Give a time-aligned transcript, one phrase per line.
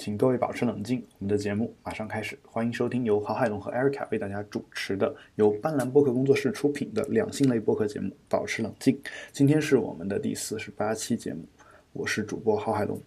[0.00, 2.38] 请各位保持冷静，我们的节目马上开始。
[2.42, 8.96] 欢迎收听由郝海龙和艾瑞卡为大家主持的、由斑斓播客工作室出品的两性类播客节目《保持冷静》。
[9.30, 11.44] 今天是我们的第四十八期节目，
[11.92, 12.98] 我是主播郝海龙。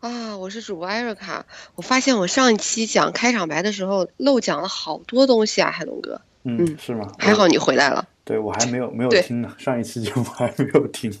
[0.00, 1.46] 啊，我是主播艾瑞卡。
[1.76, 6.20] 我发现我上一期讲开场白的时候漏讲了好多东西啊，海龙哥。
[6.42, 7.12] 嗯，是吗？
[7.16, 8.08] 还好你回来了。
[8.24, 11.12] 对，我还没有没有听呢，上一期节目还没有听。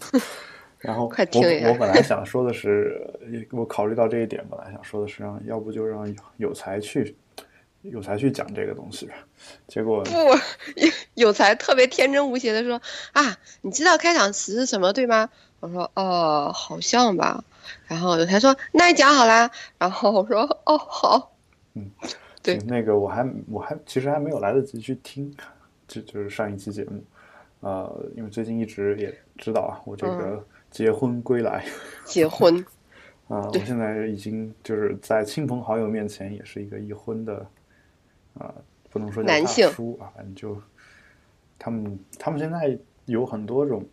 [0.80, 3.04] 然后我我本来 想说的是，
[3.50, 7.16] 我考虑到这一点，本来想说的是让要不就让有才去
[7.82, 9.14] 有才去讲这个东西吧。
[9.66, 10.10] 结果不，
[11.14, 12.80] 有才特别天真无邪的说
[13.12, 15.28] 啊，你知道开场词是什么对吗？
[15.58, 17.42] 我说哦，好像吧。
[17.88, 19.50] 然后有才说那你讲好啦。
[19.78, 21.34] 然后我说哦好。
[21.74, 21.90] 嗯，
[22.40, 25.34] 对，那个我还我还其实还没有来得及去听，
[25.88, 27.02] 就就是上一期节目，
[27.60, 30.46] 呃，因为最近一直也知道啊，我这个。
[30.70, 31.64] 结婚归来，
[32.04, 32.56] 结婚
[33.28, 33.48] 啊！
[33.52, 37.46] 我现在已经就是在亲朋好友面前也是一个已婚的
[38.34, 38.54] 啊，
[38.90, 40.60] 不能说男性叔啊，反正就
[41.58, 43.84] 他们他们现在有很多种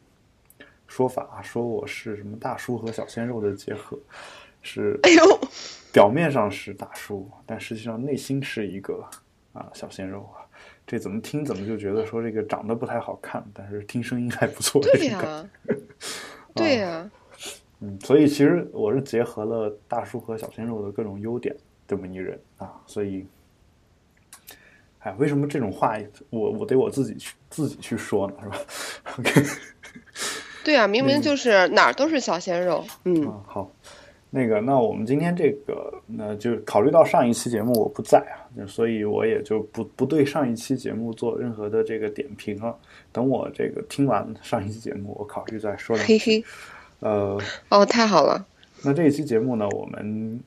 [0.88, 3.98] 说法，说我是什么大叔和小鲜肉的结合，
[4.62, 5.40] 是哎呦，
[5.92, 9.04] 表面上是大叔，但实际上内心是一个
[9.54, 10.46] 啊小鲜肉啊！
[10.88, 15.46] 这怎么听怎么就觉得说这个长得不太好看，但是听声音还不错，对呀。
[16.56, 17.10] 对呀，
[17.82, 21.56] 嗯，所以其实我是结合了大叔和小鲜肉的各种优点
[21.88, 23.28] 这么一人啊，所以，
[25.00, 25.98] 哎，为什么这种话
[26.30, 28.58] 我我得我自己去自己去说呢，是吧
[29.20, 29.44] ？OK，
[30.64, 33.70] 对啊，明明就是哪儿都是小鲜肉，嗯，好，
[34.36, 42.76] 那个，那我们今天这个，那就考虑到上一期节目我不在啊，所以我也就不不对上一期节目做任何的这个点评了。
[43.14, 46.44] 等我这个听完上一期节目，我考虑再说两句。
[47.00, 48.46] 呃，哦，太好了。
[48.84, 50.38] 那这一期节目呢，我们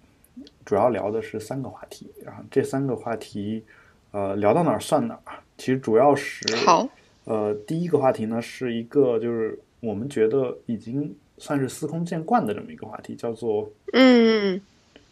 [0.67, 3.65] 主要聊的是三个话题，然后这三个话题，
[4.11, 5.33] 呃，聊到哪儿算哪儿。
[5.57, 6.87] 其实主要是好。
[7.25, 14.61] 呃，第一个话题呢，是一个就是我们觉得已经算是司空见惯的这么一个话题，叫做嗯，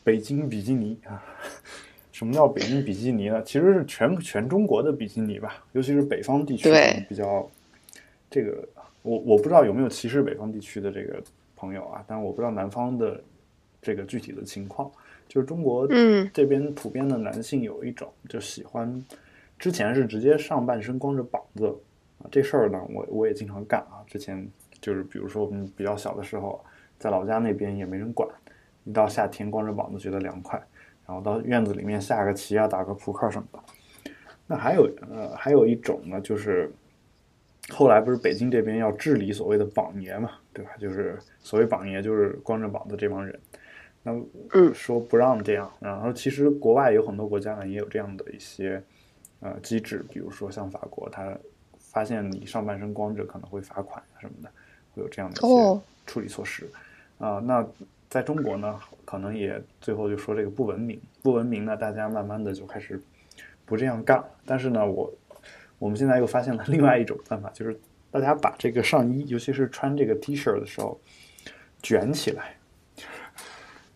[0.03, 1.22] 北京比基尼啊。
[2.12, 3.42] 什么叫北京比基尼呢？
[3.42, 6.70] 其实是全全中国的比基尼吧，尤其是北方地区
[7.09, 7.47] 比较。
[8.31, 8.66] 这个
[9.03, 11.22] 我我不知道有没有歧视北方地区的这个
[11.54, 13.22] 朋友啊，但是我不知道南方的
[13.82, 14.91] 这个具体的情况。
[15.28, 15.86] 就是中国
[16.32, 19.04] 这边普遍的男性有一种就喜欢，
[19.59, 21.66] 之前是直接上半身光着膀子
[22.19, 24.00] 啊，这事儿呢我我也经常干啊。
[24.06, 24.48] 之前
[24.81, 26.64] 就是比如说我们比较小的时候，
[26.98, 28.28] 在老家那边也没人管，
[28.84, 30.60] 一到夏天光着膀子觉得凉快。
[31.06, 33.60] 然后到院子里面下个棋啊，打个扑克什么的。
[34.47, 36.70] 那还有呃，还有一种呢，就是
[37.69, 40.72] 后来不是北京这边要治理所谓的榜爷嘛，对吧？
[40.78, 43.38] 就是所谓榜爷，就是光着膀子这帮人。
[44.03, 44.12] 那
[44.72, 45.70] 说不让这样。
[45.81, 48.82] 然后其实国外有很多国家呢，也有这样的一些
[49.41, 51.36] 呃机制，比如说像法国，他
[51.76, 54.50] 发现你上半身光着可能会罚款什么的，
[54.96, 56.68] 会有这样的一些处理措施
[57.18, 57.38] 啊。
[57.44, 57.64] 那。
[58.08, 62.98] 在中国呢，可能也最后就说这个不文明，不文明呢，大家慢慢的就开始
[63.66, 64.24] 不这样干。
[64.46, 65.12] 但是呢，我
[65.80, 67.78] 我们现在又发现了另外一种办法，就是
[68.12, 70.98] 大家把这个上衣，尤其是穿这个 T 恤的时候
[71.82, 72.56] 卷起来，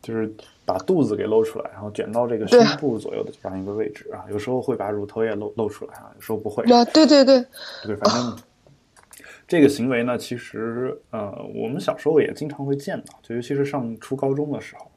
[0.03, 0.31] 就是
[0.67, 4.27] 把肚子给露出来，然后卷到这个胸部左右的这样一个位置啊。
[4.29, 6.65] 有时候会把乳头也露露出来啊，有时候不会。
[6.65, 7.47] 啊，对对对，
[7.85, 8.37] 对，反正。
[9.51, 14.89] 这个行为呢，其实呃，我们小时候也经常会见到，就尤其是上初高中的时候，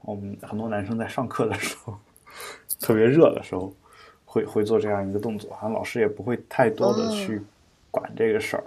[0.00, 1.94] 我们很多男生在上课的时候，
[2.80, 3.70] 特别热的时候，
[4.24, 7.42] 会会做这样一个动作，好像老师也不会太多的去
[7.90, 8.64] 管这个事儿，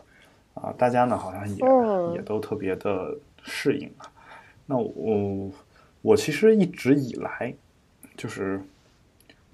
[0.54, 1.66] 啊，大家呢好像也
[2.14, 4.06] 也都特别的适应啊。
[4.68, 5.52] 那我
[6.04, 7.52] 我其实一直以来
[8.16, 8.62] 就是。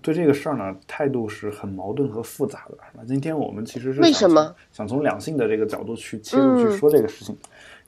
[0.01, 2.77] 对这个事儿呢，态度是很矛盾和复杂的。
[2.93, 7.37] 那今天我们其实是为什么想从两性的这个角度去切入去说这个事情？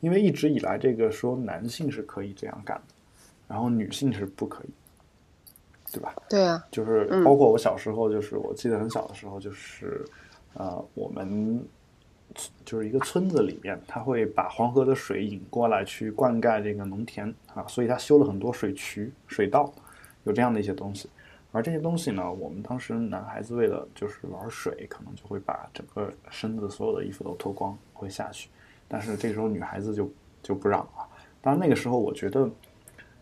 [0.01, 2.93] 因为一直以来，这个说男性是可以这样干的，
[3.47, 4.69] 然后女性是不可以，
[5.93, 6.15] 对吧？
[6.27, 10.03] 对啊，就是包括我小时候，就是我记得很小的时候，就是
[10.55, 11.63] 呃，我们
[12.65, 19.71] 就是一个村子里面，他会把黄河的水引过来去灌溉这个农田啊，所以他修了很多水渠、水道，
[20.23, 21.07] 有这样的一些东西。
[21.53, 28.49] 而这些东西呢，我们当时男孩子为了就是玩水，可能就会把整个身子所有的衣服都脱光，会下去。
[28.87, 30.09] 但是这时候女孩子就
[30.41, 31.03] 就不让啊。
[31.41, 32.49] 当然那个时候我觉得，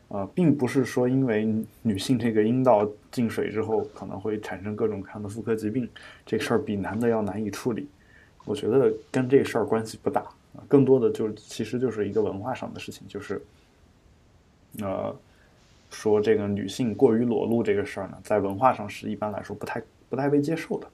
[0.10, 1.44] 呃，并不是说因为
[1.82, 5.90] 女性这个阴道进水之后可能会产生各种各样的妇科疾病，
[6.24, 7.88] 这事儿比男的要难以处理。
[8.46, 10.24] 我觉得跟这事儿关系不大，
[10.68, 13.42] 更多的就是其实就是一个文化上的事情，就是，
[14.82, 15.16] 呃。
[15.90, 20.88] 说这个女性过于裸露这个事儿呢，在文化上是一般来说不太不太被接受的，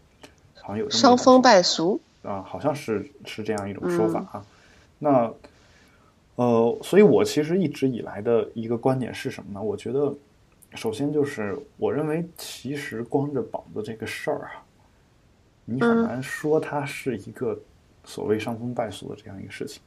[0.56, 4.45] 好像有伤风败俗啊，好像是是这样一种说法啊。
[4.97, 5.33] 那
[6.36, 9.62] 呃，所以我其实一直以来的一个观点是什么呢？
[9.62, 10.13] 我觉得，
[10.75, 14.63] 首先就是我认为，其实光着膀子这个事儿啊，
[15.65, 17.59] 你很难说它是一个
[18.06, 19.81] 所谓伤风败俗的这样一个事情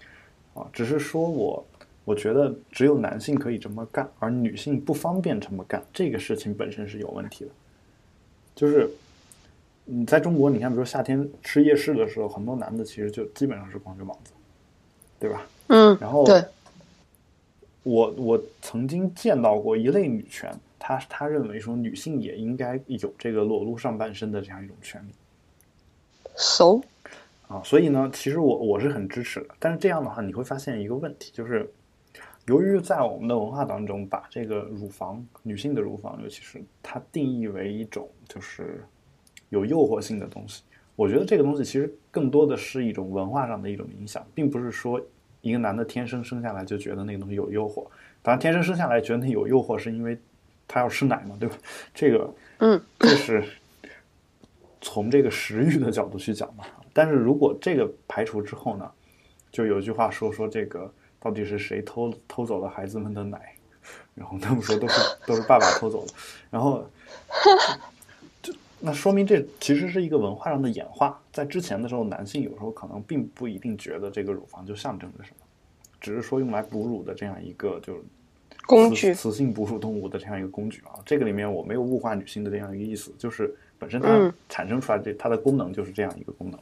[0.55, 1.67] 啊，只是说我。
[2.09, 7.51] 我觉得只有男性可以这么干，而女性不方便这么干，这个事情本身是有问题的。
[8.55, 8.89] 就是
[9.85, 14.33] 你在中国，你看，比如说夏天吃夜市的时候，很多男的其实就基本上是光着膀子，
[15.21, 15.47] 对吧？
[15.67, 15.99] 嗯。
[16.01, 16.43] 然后，对。
[17.83, 25.11] 我我曾经见到过一类女权，她她认为说女性也应该有这个裸露上半身的这样一种权利。
[26.37, 26.81] So。
[27.49, 31.71] 啊，所以呢，其实我我是很支持的，但是这样的话，你会发现一个问题，就是。
[32.49, 38.83] 由于在我们的文化当中，把这个乳房，女性的乳房，尤其是它定义为一种就是
[39.51, 40.63] 有诱惑性的东西。
[40.97, 44.99] 我觉得这个东西其实更多的是一种文化上的一种影响，并不是说
[45.43, 47.87] 一个男的天生生下来就觉得那个东西有诱惑。
[48.23, 50.19] 当然，天生生下来觉得那有诱惑，是因为
[50.67, 51.55] 他要吃奶嘛，对吧？
[51.95, 53.45] 这个，嗯，这是
[54.81, 56.65] 从这个食欲的角度去讲嘛。
[56.95, 58.91] 但是如果这个排除之后呢，
[59.53, 60.91] 就有句话说说这个。
[61.21, 63.55] 到底是谁偷偷走了孩子们的奶？
[64.15, 66.13] 然后他们说都是 都是爸爸偷走的。
[66.51, 66.85] 然后，
[68.43, 71.21] 就那说明这其实是一个文化上的演化。
[71.33, 75.47] 在之前的时候，男性有时候可能并不一定觉得这个乳房就象征着什么，
[76.01, 78.01] 只是说用来哺乳的这样一个就是
[78.67, 80.99] 工具，雌性哺乳动物的这样一个工具啊。
[81.07, 86.59] 这个里面我没有物化女性的这样一个意思，就是本身它产生出来这它的功能就是这样一个功能。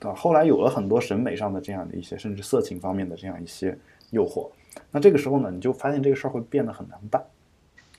[0.00, 0.14] 对吧？
[0.14, 3.76] 后来有了很多审美上的这样的一些，甚至色情方面的这样一些
[4.10, 4.48] 诱惑，
[4.90, 7.22] 那这个时候呢，你就发现这个事儿会变得很难办，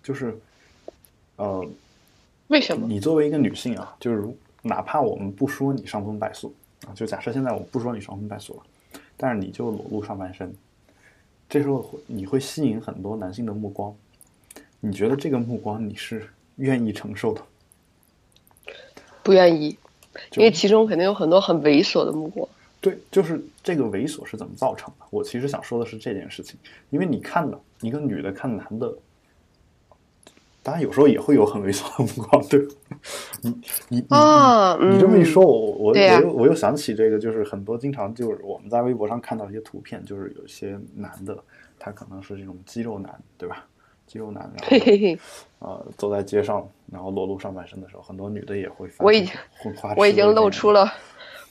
[0.01, 0.37] 就是，
[1.35, 1.67] 呃，
[2.47, 2.87] 为什么？
[2.87, 4.23] 你作为一个女性啊，就是
[4.61, 6.53] 哪怕我们不说你伤风败俗
[6.87, 10.53] 啊，就假设现在我不说你伤风败俗了，但是你就裸露上半身，
[11.49, 13.93] 这时候你会吸引很多男性的目光，
[14.79, 17.41] 你觉得这个目光你是愿意承受的？
[19.21, 19.77] 不愿意。
[20.35, 22.47] 因为其中肯定有很多很猥琐的目光。
[22.81, 25.05] 对，就是这个猥琐是怎么造成的？
[25.09, 26.57] 我其实想说的是这件事情。
[26.89, 28.93] 因为你看的一个女的看男的，
[30.63, 32.41] 当然有时候也会有很猥琐的目光。
[32.47, 32.65] 对，
[33.41, 33.49] 你
[33.89, 41.37] 你你你这么一说，我我我又我又想起这个，就是很多经常就是我们在微博上看到一些图片，就是有些男的
[41.77, 43.65] 他可能是这种肌肉男，对吧？
[44.09, 44.87] 肌肉男，然后
[45.59, 48.89] 呃，走在街上，然后裸露上半身的时候，很多女的也会。
[48.97, 49.33] 我已经，
[49.95, 50.91] 我已经露出了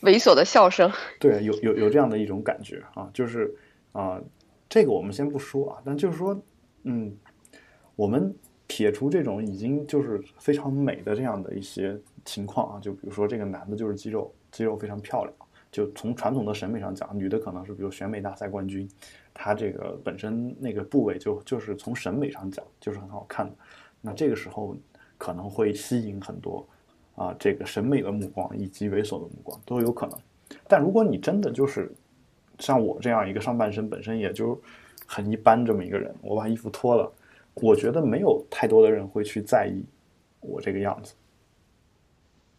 [0.01, 0.91] 猥琐的笑声。
[1.21, 3.55] 对，有有有这样的一种感觉啊，就是
[3.93, 4.21] 啊，
[4.67, 6.37] 这个我们先不说啊，但就是说，
[6.83, 7.15] 嗯，
[7.95, 8.35] 我们
[8.67, 15.33] 撇除这种已经就是非常美的这样的一些情况啊，就比如说这个男的就是肌肉肌肉非常漂亮，
[15.71, 18.85] 就从传统的审美上讲，女的可能是比如选美大赛冠军。
[19.41, 23.55] 它这个本身那个部位就就是从审美上讲就是很好看的，
[24.01, 24.75] 那这个时候
[25.17, 26.67] 可能会吸引很多
[27.15, 30.19] 啊这个审美的目光以及猥琐的目光都有可能。
[30.67, 31.89] 但如果你真的就是
[32.57, 34.61] 像我这样一个上半身本身也就
[35.05, 37.09] 很一般这么一个人，我把衣服脱了，
[37.53, 39.81] 我觉得没有太多的人会去在意
[40.41, 41.13] 我这个样子，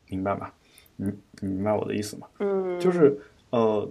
[0.08, 0.50] 明白吗？
[0.96, 2.26] 你你明白我的意思吗？
[2.38, 3.86] 嗯，就是呃。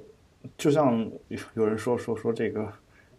[0.57, 0.97] 就像
[1.27, 2.71] 有有人说说说这个，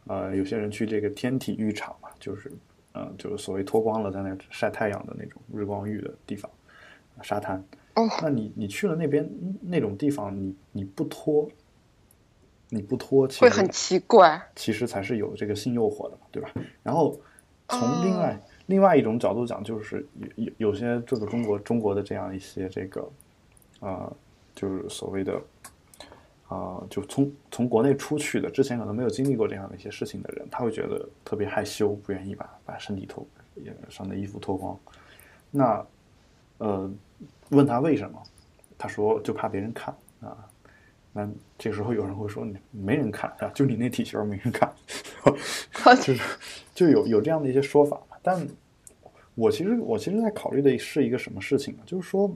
[0.07, 2.51] 呃，有些人去这个天体浴场嘛，就是，
[2.95, 6.51] 嗯，就是所谓脱光了在那晒太阳的那种日光浴的地方，
[7.23, 7.63] 沙滩。
[7.95, 9.29] 哦，那你你去了那边
[9.61, 11.49] 那种地方，你你不脱，
[12.71, 14.41] 你不脱，会很奇怪。
[14.57, 16.51] 其实才是有这个性诱惑的嘛，对吧？
[16.83, 17.21] 然后
[17.69, 23.09] 从另外另外一种角度讲，就是有有有些这个中国中国的这样一些这个，
[23.81, 24.13] 啊，
[24.55, 25.41] 就是所谓的。
[26.51, 33.25] 啊，就从从国内出去的，之前可能没有经历过这样的一些事情的人，他会觉得特别害羞，不愿意把把身体脱，
[33.89, 34.77] 上的衣服脱光。
[35.49, 35.87] 那，
[36.59, 36.91] 呃，
[37.51, 38.21] 问他为什么，
[38.77, 40.37] 他说就怕别人看啊。
[41.13, 44.75] 那这时候有人会说，你没人看啊，就你那体型没人看，
[46.03, 46.21] 就是
[46.75, 48.01] 就有有这样的一些说法。
[48.23, 48.45] 但
[49.37, 51.85] 我其实我其实在考虑的是一个什么事情呢？
[51.87, 52.29] 就是说。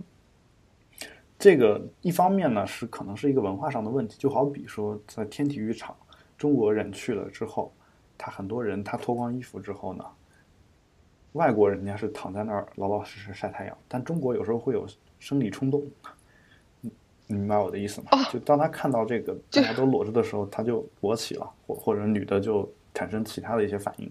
[1.45, 5.95] 这个一方面呢是可能是一个文化上的问题，就好比说在天体育场，
[6.39, 7.71] 中国人去了之后，
[8.17, 10.03] 他很多人他脱光衣服之后呢，
[11.33, 14.87] 外国人家是躺在那儿老老实实晒太阳，但中国有时候会有
[15.19, 15.87] 生理冲动，
[16.81, 16.91] 你
[17.35, 18.09] 明白我的意思吗？
[18.33, 24.11] 就当他看到这个大家都裸着的时候，他就勃起了，或或者女的就产生其他的一些反应，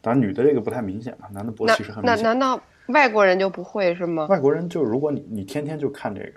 [0.00, 2.22] 当然女的这个不太明显嘛，男的勃起是很明显。
[2.24, 4.26] 那难道外国人就不会是吗？
[4.26, 6.32] 外国人就如果你你天天就看这个，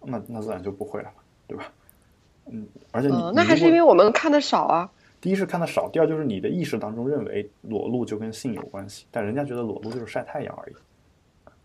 [0.00, 1.72] 那那自然就不会了嘛，对吧？
[2.46, 4.90] 嗯，而且你那还是因为我们看的少啊。
[5.20, 10.74] 第一是看的少，第二就是你的意识当中认为裸露就跟性有关系，但人家觉得裸露就是晒太阳而已。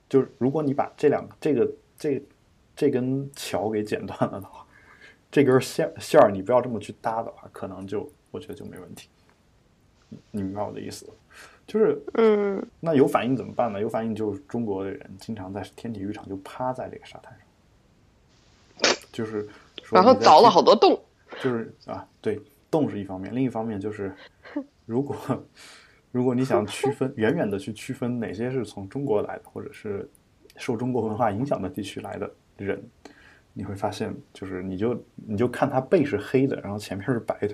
[0.07, 2.23] 就是如果你把这两这个这
[2.75, 4.65] 这根桥给剪断了的话，
[5.29, 9.09] 这根线线儿你不要这么去搭的话，可能就我觉得就没问题。
[10.31, 11.05] 你明白我的意思？
[11.69, 13.79] 就是嗯，那有反应怎么办呢？
[13.79, 17.31] 有反应就是中国的人经常在天体育场就趴在这个沙滩
[18.81, 19.47] 上，就是
[19.91, 20.99] 然后凿了好多洞。
[21.41, 22.41] 就是啊，对。
[22.71, 24.13] 洞是一方面，另一方面就是，
[24.85, 25.17] 如果
[26.11, 30.07] 如果你想区分远远的去区分哪些是从中国来的，或者是
[30.55, 32.79] 受中国文化影响的地区来的人，
[33.53, 37.53] 你会发现，就是你就你就看他背是黑的，然后前面是白的，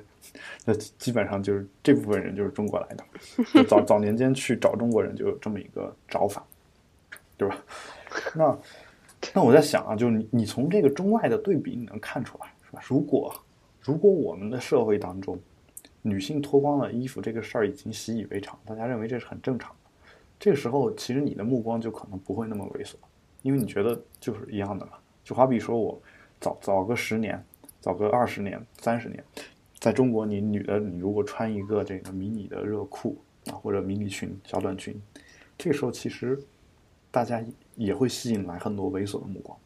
[0.66, 3.04] 那基本上就是这部分人就是中国来的。
[3.66, 6.46] 早早年间去找中国人就有这么一个找法，
[7.38, 7.58] 对吧？
[8.36, 8.60] 那
[9.34, 12.82] 那我在想啊，就是你你从这个中外的对比，你能看出来是吧？
[12.86, 13.34] 如果
[13.82, 15.40] 如果我们的社会当中，
[16.04, 22.94] 女性脱光了衣服这个事儿已经习以为常，大家认为这是很正常的，这个时候其实你的目光就可能不会那么猥琐，
[23.42, 24.92] 因为你觉得就是一样的嘛。
[25.25, 26.00] 就好比说我
[26.39, 27.44] 早早个十年，
[27.82, 29.22] 早个二十年、三十年，
[29.79, 33.17] 在中国，你女的你如果穿一个这个迷你的热裤
[33.48, 34.96] 啊，或者迷你裙、小短裙，
[35.58, 36.39] 这个时候其实
[37.10, 37.44] 大家
[37.75, 39.58] 也会吸引来很多猥琐的目光，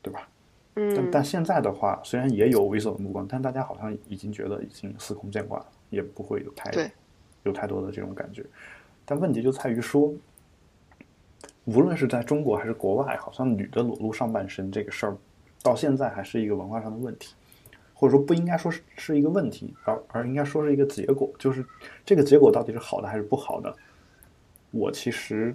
[0.00, 0.26] 对吧？
[0.74, 6.90] 但但现在的话，虽然也有猥琐的目光，但大家好像已经觉得已经司空见惯了，也不会有太
[7.42, 8.44] 有太多的这种感觉。
[9.04, 10.12] 但问题就在于说，
[11.66, 15.16] 无论是在中国还是国外，好像女的裸露上半身这个事儿，
[15.62, 17.34] 到现在还是一个文化上的问题，
[17.94, 21.30] 或者说不应该说是是一个问题，而而应该说是一个结果。
[21.38, 21.64] 就是
[22.04, 23.72] 这个结果到底是好的还是不好的，
[24.70, 25.54] 我其实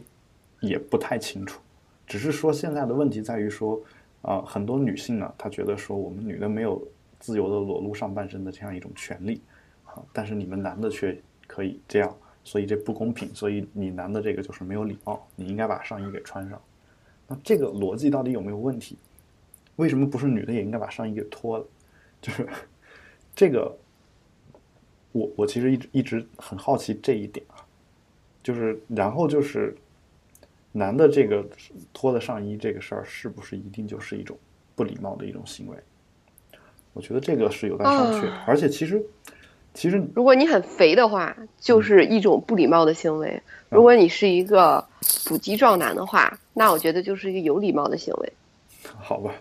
[0.60, 1.60] 也不太清楚。
[2.06, 3.82] 只是说现在的问题在于说。
[4.24, 6.80] 啊，很多女性呢，她觉得说我们女的没有
[7.20, 9.42] 自由的裸露上半身的这样一种权利，
[9.84, 16.62] 啊，但是你们男的却可以这样，所以这不公平，所以你男的这个就是没有礼貌，你应该把上衣给穿上。
[17.28, 18.98] 那这个逻辑到底有没有问题？
[19.76, 21.66] 为什么不是女的也应该把上衣给脱了？
[22.22, 22.48] 就是
[23.36, 23.78] 这个，
[25.12, 27.66] 我我其实一直一直很好奇这一点啊，
[28.42, 29.76] 就是然后就是。
[30.74, 31.46] 男的这个
[31.92, 34.38] 脱了上衣这个事儿，是不是一定就是一种
[34.74, 35.78] 不礼貌的一种行为？
[36.94, 38.32] 我觉得这个是有待商榷。
[38.48, 39.06] 而且其实，
[39.74, 43.30] 其实如果你很肥的话，就是一种不礼貌的行为；
[43.70, 48.34] 如果你是一个腹肌壮男的话，那我觉得就是一个有礼貌的行为。
[48.84, 49.34] 好吧，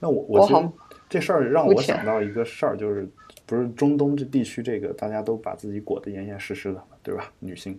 [0.00, 0.72] 那我我觉得
[1.08, 3.08] 这事儿让我想到一个事儿，就是
[3.44, 7.30] 不是中东这地区这个大家都把自己裹得严严实实的，对吧？
[7.38, 7.78] 女性。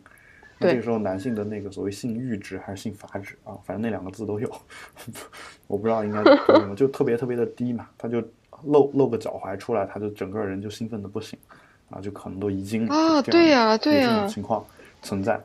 [0.60, 4.52] 那这个时候，男性的那个所谓性欲值还是性阀值啊，反正那两个字都有，
[5.68, 6.34] 我不知道应该怎
[6.68, 7.88] 么，就特别特别的低嘛。
[7.98, 8.20] 他就
[8.64, 11.38] 露露个脚踝出来，他就整个人就兴奋的不行，
[11.90, 13.22] 啊，就可能都遗精啊。
[13.22, 14.66] 对呀，对呀，这种情况
[15.02, 15.40] 存在。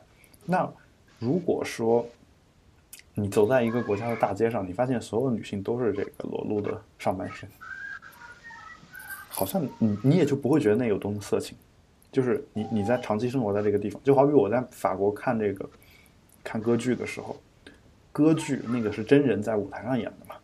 [0.45, 0.69] 那
[1.19, 2.05] 如果说
[3.13, 7.47] 你走在一个国家的大街上，你发现所有女性都是这个裸露的上半身，
[9.29, 11.57] 好像你你也就不会觉得那有多么色情。
[12.11, 15.67] 就是你你在长期生活在这个地方，就好比我在法国看这个
[16.43, 17.35] 看歌剧的时候，
[18.11, 20.35] 歌剧那个是真人在舞台上演的嘛？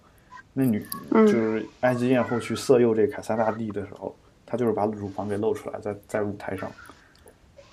[0.52, 4.16] 那女就是埃及艳后去色诱这凯撒大帝的时候，
[4.50, 6.72] 她就是把乳房给露出来，在在舞台上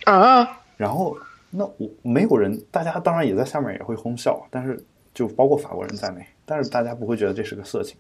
[0.05, 0.61] 啊。
[0.77, 1.17] 然后
[1.51, 7.97] 那我没有人，大家当然也在下面也会哄笑，但是就包括法国人在内，但是大家不会觉得这是个色情。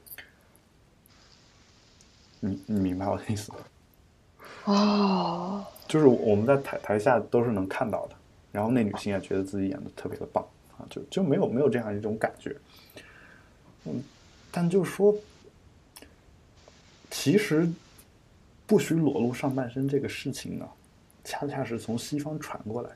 [2.40, 3.50] 你你明白我的意思？
[4.64, 5.64] 哦。
[5.88, 8.16] 就是我们在台台下都是能看到的，
[8.50, 10.44] 然后那女性也觉得自己演的特别的棒
[10.76, 12.52] 啊，就就没有没有这样一种感觉。
[13.84, 14.02] 嗯，
[14.50, 15.14] 但就是说，
[17.08, 17.70] 其实
[18.66, 20.68] 不许裸露上半身这个事情呢，
[21.24, 22.90] 恰恰是从西方传过来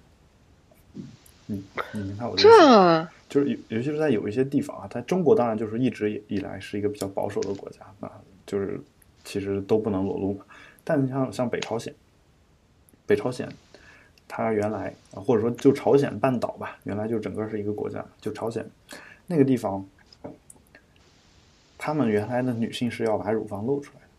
[0.94, 1.02] 嗯。
[1.46, 3.08] 你你明白我的意思？
[3.28, 8.12] 就是尤尤其是在有一些地方啊，在中国当然就是一直以来是一个比较保守的国家啊，
[8.46, 8.80] 就是
[9.24, 10.44] 其实都不能裸露嘛。
[10.84, 11.94] 但像像北朝鲜。
[13.06, 13.48] 北朝鲜，
[14.28, 18.04] 它原来啊，或者说就朝鲜半岛吧，原来就整个是一个国家。
[18.20, 18.64] 就朝鲜
[19.26, 19.84] 那个地方，
[21.76, 24.09] 他们原来的女性是要把乳房露出来的。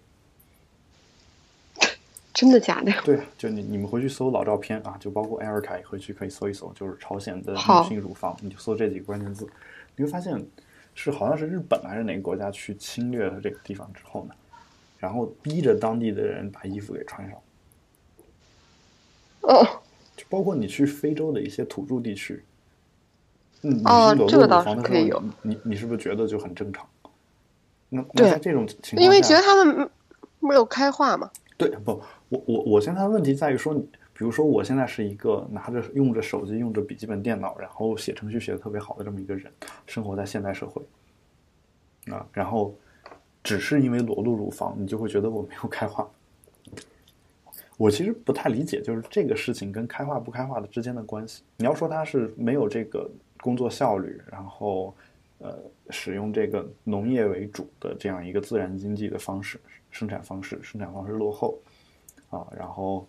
[2.41, 2.91] 真的假的？
[3.05, 9.48] 对，就你你们回去搜老照片啊，就包括艾尔凯回去可以搜一搜，就是朝鲜的女性乳房，你就搜这几个关键字，
[9.95, 10.43] 你会发现
[10.95, 14.33] 是好像是日本还是哪个国家去侵略了这个地方之后呢，
[14.98, 17.38] 然后逼着当地的人把衣服给穿上。
[19.41, 19.63] 哦，
[20.17, 22.43] 就包括你去非洲的一些土著地区，
[23.62, 25.21] 嗯，哦，这个倒是可以有。
[25.43, 26.88] 你你是不是觉得就很正常？
[27.89, 29.88] 那那在这种情况下，因为觉得他们
[30.39, 31.29] 没有开化嘛。
[31.69, 33.81] 对，不，我我我现在的问题在于说，你
[34.13, 39.51] 比如说我现在是一个拿着用着手机、用着笔记本电脑，然后写程序写的特别好的这么一个人，
[39.85, 40.81] 生活在现代社会
[42.11, 42.73] 啊，然后
[43.43, 46.09] 只是因为裸露乳房，你就会觉得我没有开化。
[47.77, 51.43] 我其实不太理解，就是这个事情跟开化不开化的之间的关系。
[51.57, 53.09] 你要说它是没有这个
[53.41, 54.95] 工作效率，然后
[55.39, 55.57] 呃
[55.89, 59.59] 使用这个农业为主的这样一个自然经济的方式
[59.91, 61.60] 生产方式，生产方式落后
[62.29, 63.07] 啊，然后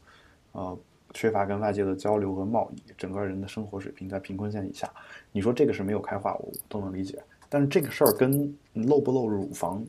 [0.53, 0.77] 呃
[1.15, 4.93] 缺乏跟外界的交流和贸易，整个人的生活水平在贫困线以下。
[5.31, 7.23] 你说这个是没有开化，我都能理解。
[7.49, 9.85] 但是这个事儿跟露不露乳房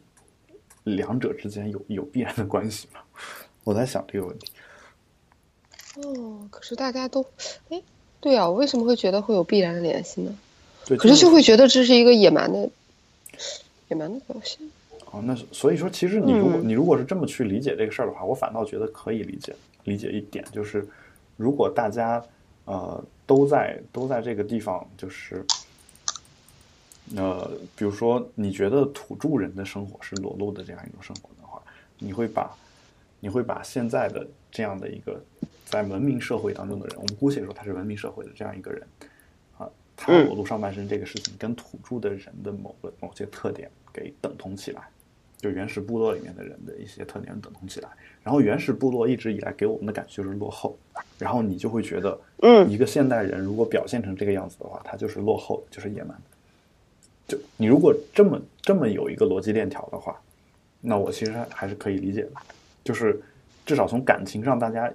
[0.83, 2.99] 两者之间有有必然的关系吗？
[3.63, 4.51] 我在想这个问题。
[5.95, 7.25] 哦，可是大家都，
[7.69, 7.81] 哎，
[8.19, 10.37] 对啊，我为什么会觉得会有必然的联系呢？
[10.85, 12.69] 对，可是就会觉得这是一个野蛮的、
[13.87, 14.59] 野蛮的表现。
[15.13, 20.87] 哦，那所以说，其实你如果你如果是这么去理解这个事儿的话，我反倒觉得可以理解理解一点，就是
[21.37, 22.21] 如果大家
[22.65, 25.45] 呃都在都在这个地方，就是
[27.15, 31.61] 呃，比如说你觉得土著人的生活是裸露的这样一种生活的话，
[31.99, 32.51] 你会把
[33.19, 35.23] 你会把现在的这样的一个。
[35.65, 38.83] 在文明社会当中的人，我们姑且说他是文明社会的这样一个人，
[39.57, 44.87] 啊，他裸露上半身这个事情跟土著的人的某个某些特点给等同起来，
[45.43, 47.89] 就原始部落里面的人的一些特点等同起来，
[48.23, 50.77] 然后原始部落一直以来给我们的感觉就是落后，
[51.19, 56.17] 然后你就会觉得，嗯，一个现代人如果表现成这个样子的话，他就是落后，就是野蛮。
[57.27, 60.17] 就你如果这么这么有一个逻辑链条的话，
[60.79, 62.31] 那我其实还是可以理解的，
[62.83, 63.21] 就是
[63.65, 64.91] 至少从感情上大家。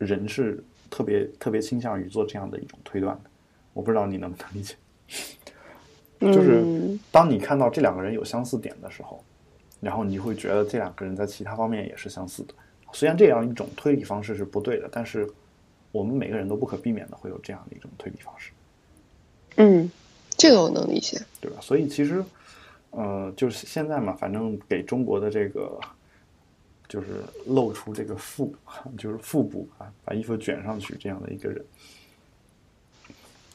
[0.00, 3.28] 人是特别特别倾向于做这样的一种推断的，
[3.74, 4.74] 我不知道你能不能理解。
[6.32, 6.64] 就是
[7.12, 9.22] 当你看到这两个人有相似点的时候，
[9.80, 12.54] 然后你会觉得这两个人在其他方面也是相似的。
[12.92, 15.28] 虽然这样一种推理方式是不对的，但是
[15.92, 18.50] 我们每个人都不可避免的会有这样的一种推理方式。
[19.56, 19.90] 嗯，
[20.30, 21.58] 这个我能理解，对吧？
[21.60, 22.24] 所以其实，
[22.90, 25.78] 呃，就是现在嘛，反正给中国的这个。
[26.90, 27.06] 就是
[27.46, 28.52] 露出这个腹，
[28.98, 31.64] 就是腹部啊，把衣服卷上去这样的一个人，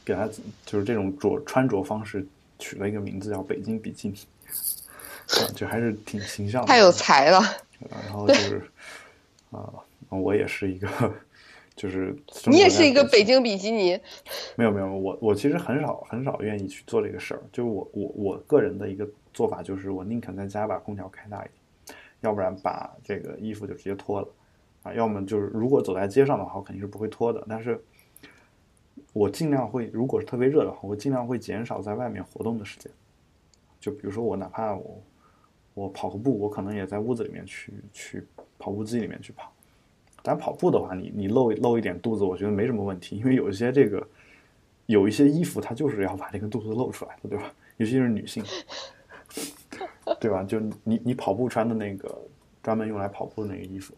[0.06, 0.26] 给他
[0.66, 2.26] 就是这种着穿着方式
[2.60, 4.16] 取了一个名字叫“北京比基尼”，
[5.56, 6.68] 就还是挺形象的。
[6.68, 7.42] 太有才了。
[7.90, 8.70] 然后就是
[9.52, 9.74] 啊，
[10.10, 10.88] 我也是一个，
[11.76, 14.00] 就是你也是一个北京比基尼。
[14.56, 17.42] 没有没有，我我其实很少很少愿意去做这个事儿。
[17.52, 21.52] 就我我我个人的一个做法就是，我宁肯在家把空调开大一点。
[22.22, 24.28] 要不然把这个衣服就直接脱了，
[24.82, 27.46] 啊，要么就是如果走在街上的话，我肯定是不会脱的。
[27.48, 27.80] 但是，
[29.14, 32.92] 我尽量会，如果是特别热的话，我尽量会减少在外面活动的时间。
[33.80, 35.00] 就比如说我哪怕我
[35.76, 38.26] 我跑个步，我可能也在屋子里面去去
[38.58, 39.54] 跑步机里面去跑。
[40.24, 44.08] 但跑步的话，你你露露一点肚子，我觉得没什么问题，因为有一些这个
[44.88, 47.54] 有一些衣服它就是要把这个肚子露出来的，对吧？
[47.78, 48.44] 尤其是女性。
[50.20, 50.44] 对吧？
[50.44, 52.16] 就你你跑步穿的那个
[52.64, 53.94] 专门用来跑步的那个衣服，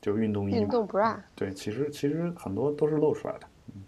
[0.00, 0.54] 就运动衣。
[0.54, 1.16] 运动 bra。
[1.34, 3.82] 对，其实其实很多都是露出来的，嗯，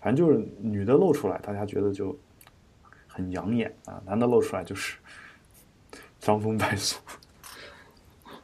[0.00, 2.16] 反正就是女的露出来，大家觉得就
[3.08, 4.98] 很养眼啊；男的露出来就是
[6.24, 6.98] 伤风败俗。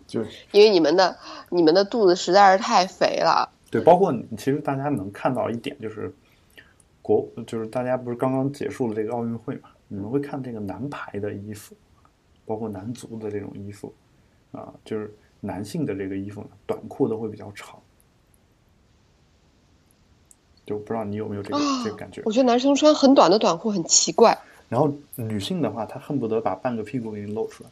[0.06, 1.16] 就因为你们的
[1.48, 3.48] 你们的肚子实在是太肥了。
[3.70, 6.12] 对，包括其实大家能看到一点就是
[7.00, 9.70] 国，就是大家不是刚刚结束了这个奥运会嘛？
[9.88, 11.74] 你们会看这个男排的衣服。
[12.46, 13.94] 包括男足的这种衣服，
[14.50, 17.78] 啊，就是男性的这个衣服呢，短裤都会比较长，
[20.66, 22.22] 就不知道你有没有这个这个感觉？
[22.24, 24.36] 我觉得男生穿很短的短裤很奇怪。
[24.70, 27.68] 然后女性的话，她恨不得把半个屁股给你露出来。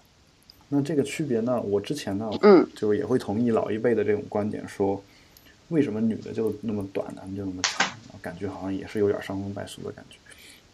[0.68, 1.58] 那这个区别呢？
[1.62, 5.02] 我之前呢，嗯，就也会同意老一辈的这种观点，说
[5.68, 7.88] 为什么女的就那么短，男的就那么长？
[8.20, 10.18] 感觉好像也是有点伤风败俗的感觉。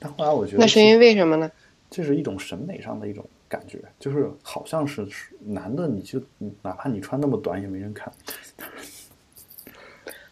[0.01, 1.49] 但后来我觉得，那是因为为什么呢？
[1.89, 3.25] 这是一种审美上的一种。
[3.47, 5.07] 感觉就是好像是
[5.39, 6.21] 男的，你就
[6.61, 8.13] 哪怕你穿那么短也没人看，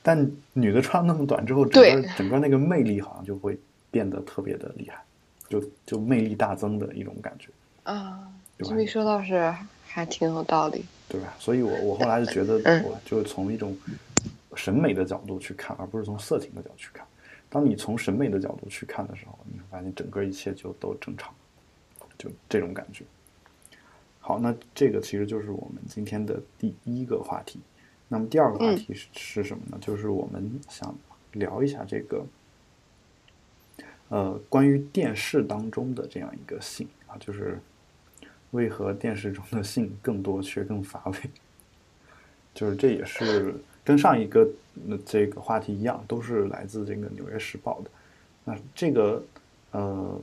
[0.03, 3.57] 但女的穿那么短之后，整个整个那个魅力好像就会
[3.93, 5.01] 变得特别的厉害，
[5.61, 7.49] 就就魅力大增的一种感觉
[7.83, 8.33] 啊。
[8.59, 11.35] 这么一说倒是还挺有道理，对吧？
[11.39, 12.55] 所以我我后来就觉得，
[12.89, 13.77] 我就从一种
[14.55, 17.07] 审美的角度去看，而不是从色情的角度去看。
[17.51, 21.35] 当你从审美的角度去看的时候，你会发现整个一切就都正常。
[22.17, 23.05] 就这种感觉。
[24.21, 27.59] 好，那这个其实就是我们今天的第一个话题。
[28.07, 29.79] 那么第二个话题是是什么呢？
[29.81, 30.95] 就是我们想
[31.33, 32.25] 聊一下这个，
[34.13, 37.59] 呃，关于电视当中的这样一个性啊，就是
[38.51, 41.19] 为何电视中的性更多却更乏味？
[42.55, 44.47] 就是这也是跟上一个
[45.07, 47.91] 这个话题一样，都是来自这个《纽约时报》的。
[48.45, 49.25] 那这个
[49.71, 50.21] 呃，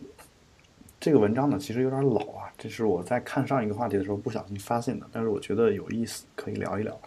[0.99, 6.99] 这个文章呢，其实有点老啊，这是我在看上一个话题的时候不小心发现的，但是我觉得有意思，可以聊一聊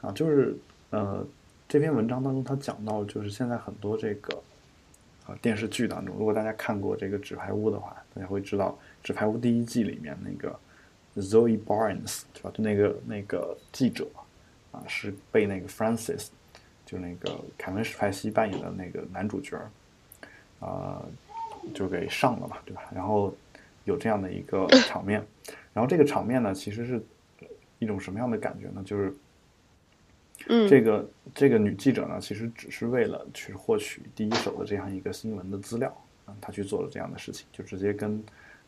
[0.00, 0.56] 啊，就是
[0.90, 1.24] 呃。
[1.68, 4.40] 这篇文章当中，他讲到就是现在很多这个
[5.26, 10.58] 啊电视剧当中，如果大家看过这个《纸牌屋》的话，大家会知道《纸牌屋》第一季里面那个
[11.16, 12.50] Zoe Barnes 对吧？
[12.54, 14.06] 就那个那个记者
[14.72, 16.28] 啊，是被那个 Francis
[16.84, 19.58] 就那个凯文史派西扮演的那个男主角
[20.60, 21.02] 啊，
[21.74, 22.82] 就给上了嘛，对吧？
[22.94, 23.34] 然后
[23.84, 25.24] 有这样的一个场面，
[25.72, 27.02] 然后这个场面呢，其实是
[27.78, 28.82] 一种什么样的感觉呢？
[28.84, 29.12] 就是。
[30.48, 35.88] 嗯，这个这个女记者呢，其实只是为了去获取第一手的这样一个新闻的资料
[36.24, 38.22] 啊，她去做了这样的事情，就直接跟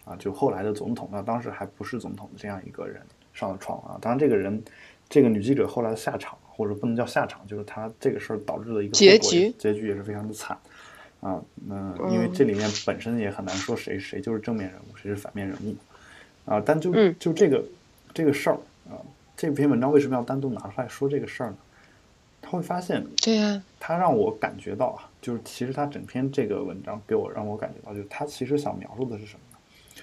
[0.05, 3.01] 啊，就后来的总统，那当时还不是总统的这样一个人
[3.33, 3.99] 上了床啊。
[4.01, 4.61] 当然，这个人，
[5.09, 10.59] 这个女记者后来的下场，或者不能叫下场，就是她这个事儿导致的一个结局，结局也是非常的惨
[11.21, 11.41] 啊。
[11.55, 15.77] 那因为这里面本身也很难说谁谁就是正面人物，谁是反面人物
[16.45, 16.61] 啊。
[16.65, 17.63] 但就就这个
[18.13, 18.99] 这个事儿啊。
[19.39, 21.57] 这篇文章为什么要单独拿出来说这个事儿呢？
[22.43, 30.03] 他会发现，对呀，他让我感觉到啊，就是其实他整篇这个文章给我让我感觉到，就是他其实想描述的是什么呢？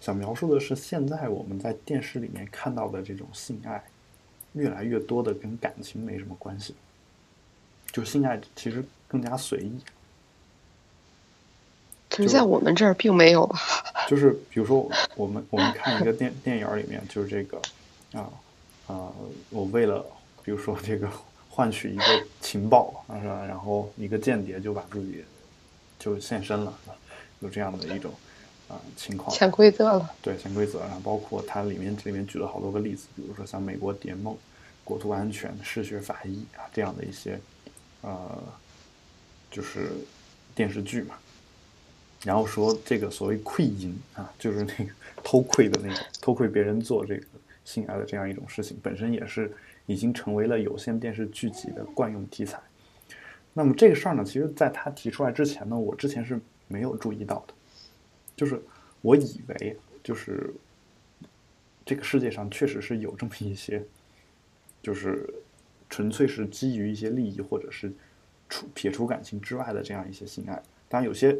[0.00, 3.84] 想描述的是现在我们在电视里面看到的这种性爱，
[4.54, 6.74] 越来越多的跟感情没什么关系，
[7.92, 9.78] 就性爱其实更加随意。
[12.08, 13.58] 可是在我们这儿并没有吧？
[14.08, 17.60] 就是比如说，我们我们看一个电电影里面，就是这个
[18.12, 18.30] 啊。
[18.90, 19.12] 啊，
[19.50, 20.04] 我为了
[20.42, 21.08] 比如说这个
[21.48, 22.04] 换取一个
[22.40, 23.46] 情报啊，是吧？
[23.46, 25.24] 然后一个间谍就把自己
[25.96, 26.76] 就现身了，
[27.38, 28.12] 有这样的一种
[28.68, 29.30] 啊情况。
[29.30, 30.10] 潜规则了。
[30.20, 30.80] 对，潜规则。
[30.80, 34.36] 然后包括它里面这里面举了好多个例子，比如说像美国谍梦、
[34.82, 37.38] 国土安全、嗜血法医啊这样的一些
[38.00, 38.42] 呃，
[39.52, 39.92] 就是
[40.52, 41.14] 电视剧嘛。
[42.24, 44.90] 然后说这个所谓窥淫啊，就是那个
[45.22, 47.22] 偷窥的那种，偷窥别人做这个。
[47.70, 49.52] 性爱的这样一种事情，本身也是
[49.86, 52.60] 已经成为了有线电视剧集的惯用题材。
[53.52, 57.54] 那么这个事儿呢，其实在他提出来之前呢，我之前是没有注意到的。
[58.34, 58.60] 就是
[59.02, 60.52] 我以为，就是
[61.84, 63.80] 这个世界上确实是有这么一些，
[64.82, 65.32] 就是
[65.88, 67.92] 纯粹是基于一些利益，或者是
[68.48, 70.60] 除撇除感情之外的这样一些性爱。
[70.88, 71.36] 当然，有些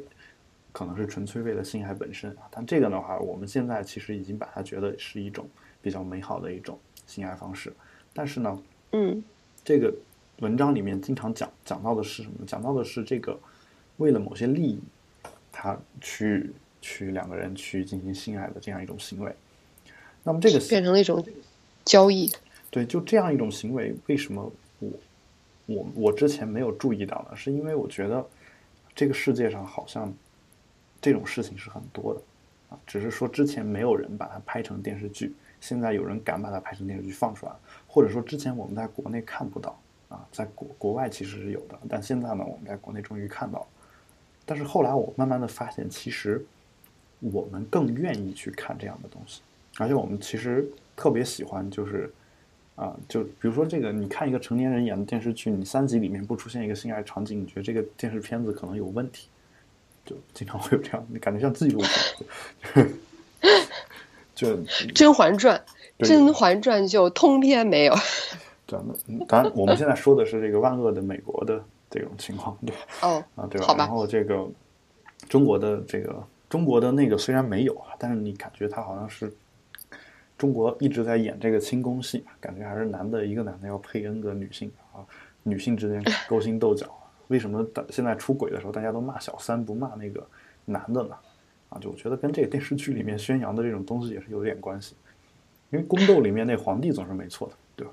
[0.70, 2.46] 可能是纯粹为了性爱本身啊。
[2.52, 5.48] 但这个的话，我们现在其实已经把它觉得是一种。
[5.82, 7.72] 比较美好的一种性爱方式，
[8.12, 8.62] 但是呢，
[8.92, 9.22] 嗯，
[9.64, 9.92] 这个
[10.38, 12.46] 文章里面经常讲讲到的是什么？
[12.46, 13.38] 讲到的是这个
[13.96, 14.80] 为了某些利益，
[15.50, 19.34] 他去去两个人去进行性爱的这样一种行为。
[20.22, 21.24] 那么这个变成了一种
[21.84, 22.30] 交易。
[22.70, 24.90] 对，就这样一种行为，为什么我
[25.66, 27.36] 我我之前没有注意到呢？
[27.36, 28.24] 是因为我觉得
[28.94, 30.12] 这个世界上好像
[31.00, 32.20] 这种事情是很多的
[32.68, 35.34] 啊，只是说之前没有人把它拍成电视剧。
[35.60, 37.52] 现在有人敢把它拍成电视剧放出来，
[37.86, 43.66] 或者说之前我们在国内看不到啊，在国国外其实是有的，但现在呢，我们在国内终于看到了。
[44.46, 46.44] 但是后来我慢慢的发现，其实
[47.20, 49.42] 我们更愿意去看这样的东西，
[49.78, 52.12] 而且我们其实特别喜欢，就是
[52.74, 59.28] 啊，就比如说这个，你看一个成年人演的电视剧，你三集里面不出现一个性爱场景，你觉得这个电视片子可能有问题，
[60.04, 61.80] 就经常会有这样，你感觉像记录
[62.72, 62.90] 片。
[64.40, 64.56] 就
[64.94, 65.62] 《甄嬛传》，
[66.08, 67.94] 《甄嬛传》就通篇没有。
[68.66, 68.78] 对，
[69.28, 73.74] 当然我们现在说的是这个万恶的美国的这种情况，对哦啊，对吧？
[73.76, 74.48] 然后这个
[75.28, 79.30] 中国的这个中国的那个虽然没有啊，但是你感觉他好像是
[80.38, 85.04] 中国一直在演这个清宫戏，感觉还是男的一个男的要配 N 个女性啊，
[85.42, 86.86] 女性之间勾心斗角。
[87.28, 90.26] 为什么现在出轨的时候大家都骂小三不骂那个
[90.64, 91.14] 男的呢？
[91.70, 94.94] 啊，就我觉得跟这个电视剧里面宣扬的这种东西也是有点关系，
[95.70, 97.86] 因为宫斗里面那皇帝总是没错的，对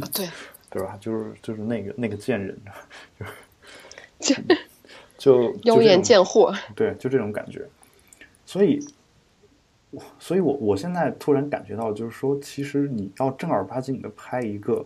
[0.00, 0.08] 吧？
[0.14, 0.28] 对，
[0.70, 0.96] 对吧？
[1.00, 2.58] 就是就是那个那个贱人，
[4.20, 4.34] 就
[5.16, 7.66] 就妖艳贱货，对，就这种感觉。
[8.44, 8.78] 所以，
[10.18, 14.84] 所以我我现在突然感觉到，就是说，其实你要正儿八经的拍一个，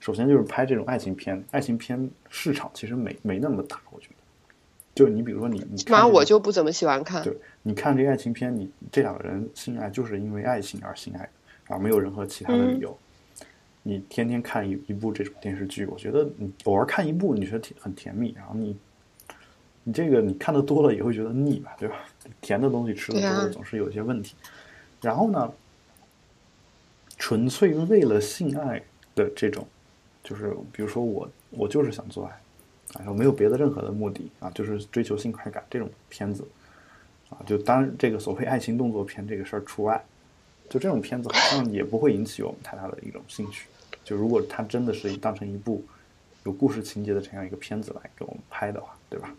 [0.00, 4.13] 首先就是拍这种爱情片，爱情片市场其实没没那么大，我觉得。
[4.94, 7.22] 就你比如说你你，反正我就不怎么喜欢看。
[7.24, 11.28] 对，你看这个爱情片，你这两个人性爱就是因为爱情而性爱，
[11.66, 12.96] 而没有任何其他的理由。
[13.82, 18.76] 你天天看一一部这种电视剧，我觉得你偶尔看一部，你觉得甜很甜蜜，然后你
[19.82, 21.96] 你这个你看的多了也会觉得腻吧，对吧？
[22.40, 24.36] 甜的东西吃的多了总是有一些问题。
[25.02, 25.52] 然后呢，
[27.18, 28.80] 纯粹为了性爱
[29.14, 29.66] 的这种，
[30.22, 32.40] 就是比如说我我就是想做爱。
[32.98, 36.44] 然后没有别的任何的目的啊，就是追求性快感这种片子，
[37.30, 40.02] 啊，就当然这个所谓爱情动作片这个事儿除外，
[40.68, 43.66] 就这种片子好像也不会引起我们太大的一种兴趣。
[44.04, 45.82] 就如果它真的是当成一部
[46.44, 49.34] 有故事情节的这样一个片子来给我们拍的话，对吧？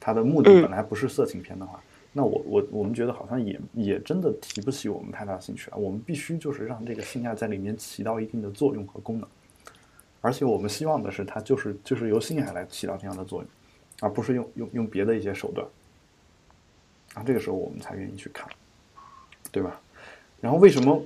[0.00, 1.80] 它的目的本来不是色情片的话，
[2.12, 5.76] 那我我我们觉得好像也也真的提不起我们太大兴趣啊。
[5.76, 9.28] 我们必须就是让这个性爱在里面起到一定的作用和功能。
[10.20, 13.48] 而且我们希望的是，它就是就是由性爱来起到这样的作用，
[14.00, 15.66] 而不是用用用别的一些手段。
[17.14, 18.46] 啊，这个时候我们才愿意去看，
[19.50, 19.80] 对吧？
[20.40, 21.02] 然后为什么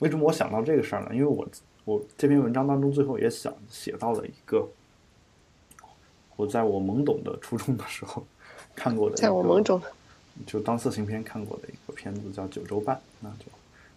[0.00, 1.14] 为什么我想到这个事儿呢？
[1.14, 1.48] 因为我
[1.84, 4.68] 我这篇文章当中最后也想写到了一个，
[6.36, 8.24] 我在我懵懂的初中的时候
[8.76, 9.80] 看过的，在我懵懂，
[10.46, 13.46] 就当色情片看过的一个片子叫《九州半》，那就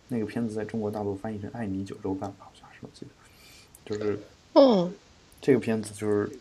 [0.08, 3.06] 那个片子在中国大陆翻译成《爱你九州半》吧，好像是我记
[3.86, 4.20] 得，就是。
[4.58, 4.90] 嗯，
[5.42, 6.32] 这个片子就是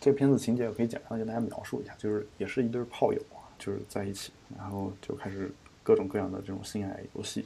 [0.00, 5.52] 这个片子情节，我可以简单的跟大家描述一下，就是也是一对炮友啊，就是在一起，然后就开始
[5.82, 7.44] 各种各样的这种性爱游戏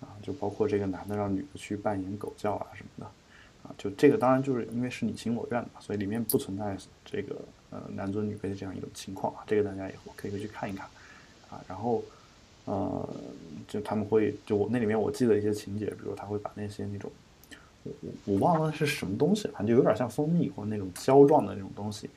[0.00, 3.06] 啊，就包括这个男的让女的去扮演狗叫啊什么的
[3.62, 7.36] 啊，就这个当然就是因为是你情我愿的，所以里面不存在这个
[7.70, 10.88] 呃男尊女卑的这样一种情况啊，这个大家以后可以回去看一看
[11.50, 12.02] 啊，然后
[12.64, 13.08] 呃
[13.68, 17.08] 就他们会就我那里面我记得一些情节，比如他会把那些那种。
[18.00, 22.08] 我我忘了是什么东西，反正就有点像蜂蜜或者那种胶状的那种东西，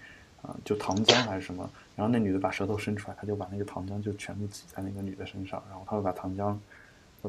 [0.42, 1.70] 啊，就糖浆还是什么。
[1.96, 6.56] 然后那女的把舌头伸出来，他就把那个糖浆就全部挤在那个女的身上，然后他会把糖浆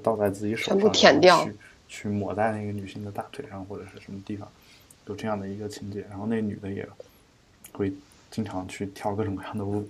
[0.00, 1.54] 倒在自己手上，去
[1.88, 4.48] 去抹在那个女性的大腿上或者是什么地方，
[5.06, 6.04] 有这样的一个情节。
[6.08, 6.88] 然后那女的也
[7.72, 7.92] 会
[8.30, 9.88] 经常去跳各种各样的舞，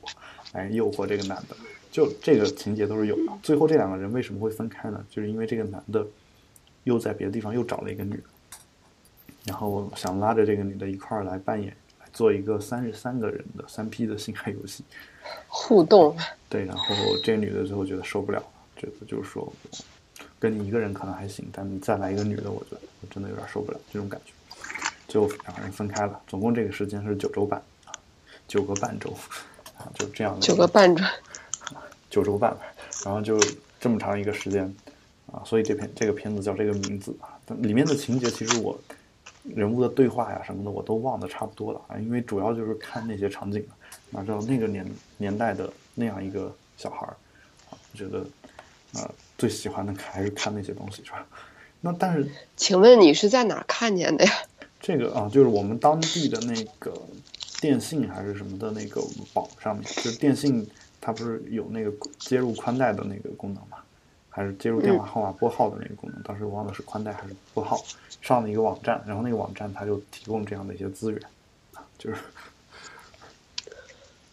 [0.53, 1.55] 来诱惑这个男的。
[1.93, 3.33] 就这个情节都是有的。
[3.43, 5.05] 最后这两个人为什么会分开呢？
[5.11, 6.07] 就是因为这个男的
[6.85, 8.23] 又在别的地方又找了一个女的。
[9.45, 14.85] 然后我想拉着这个女的一块儿来扮演，来做一个三十三个人的三 P 的性爱游戏，
[15.49, 16.15] 互动。
[16.49, 18.43] 对，然后这个女的最后觉得受不了，
[18.77, 19.51] 觉得就是说，
[20.39, 24.33] 跟你一个人可能还行，但你再来一个女的，我觉得我真的有点受不了这种感觉。
[25.09, 27.97] 就两个人分开了，总共这个时间是九周半啊，
[28.47, 29.11] 九个半周
[29.79, 30.41] 啊，就这样的。
[30.41, 31.03] 九个半周，
[32.11, 32.55] 九周半，
[33.05, 33.41] 然后就
[33.81, 34.73] 这么长一个时间
[35.33, 38.79] 啊，所以这片这个片子叫这个名字啊，里面的情节其实我。
[39.55, 43.65] 人物的对话呀什么的我都忘得差不多了啊，因为主要就是看那些场景
[44.11, 44.87] 哪知道那个年
[45.17, 47.17] 年代的那样一个小孩儿
[47.71, 48.21] 啊，我觉得
[48.95, 51.27] 啊最喜欢的还是看那些东西是吧？
[51.81, 54.33] 那但是，请问你是在哪看见的呀？
[54.81, 56.93] 这个啊，就是我们当地的那个
[57.61, 59.01] 电信还是什么的那个
[59.35, 60.69] 网上面，就是电信
[61.01, 63.79] 它不是有那个接入宽带的那个功能嘛？
[64.41, 67.79] 还是接入电话号码拨号的那个功能，当时我忘了是宽带还是拨号。
[68.23, 71.21] 上了一个网站，然后那个网站它就提供这样的一些资源，
[71.75, 72.21] 啊， 就是，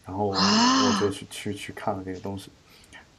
[0.06, 2.50] 然后我就去去去看了这个东西。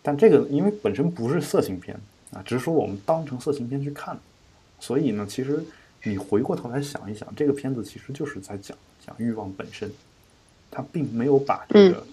[0.02, 1.95] 但这个因为本身不是色情片
[2.32, 4.17] 啊，只是说我们当成色情片去看，
[4.80, 5.63] 所以呢，其实
[6.02, 8.75] 你回过头来想一想，这个片子其实就是在讲
[9.06, 9.91] 讲欲望本身，
[10.71, 12.04] 它并没有把这个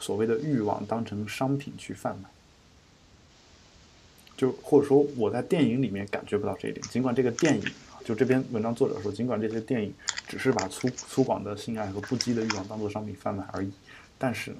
[0.00, 2.30] 所谓的欲望当成商品去贩卖。
[4.36, 7.62] 就或者说我在电影里面感觉不到这一点，尽管这个电影，
[8.04, 9.92] 就这篇文章作者说，尽管这些电影
[10.26, 13.70] 只是把粗粗犷的性爱和不羁的欲望当做商品贩卖而已，
[14.18, 14.56] 但是呢，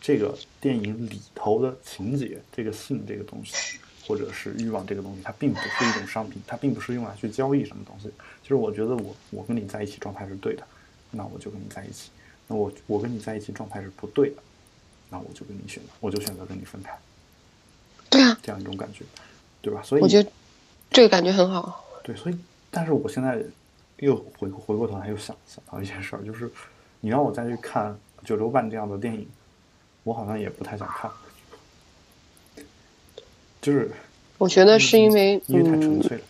[0.00, 8.08] 这个电影里头的情节，这个性这个东西，或者是欲望这个东西，它并不是一种商品，它并不是用来去交易什么东西。
[8.42, 10.62] 就是我觉得我我跟你在一起状态是对的，
[11.10, 12.10] 那我就跟你在一起；
[12.46, 14.36] 那我我跟你在一起状态是不对的，
[15.10, 16.96] 那我就跟你选，我就选择跟你分开。
[18.10, 19.04] 对啊，这样一种感觉，
[19.60, 19.82] 对吧？
[19.82, 20.30] 所以我觉得
[20.90, 21.84] 这个感觉很好。
[22.02, 22.38] 对，所以
[22.70, 23.42] 但是我现在
[23.98, 26.50] 又回回过头来又想想到一件事儿，就是
[27.00, 27.92] 你让我再去看
[28.26, 29.28] 《九州半》这样的电影，
[30.04, 31.10] 我好像也不太想看。
[33.60, 33.90] 就是
[34.38, 36.24] 我觉得是因为因为太纯粹了。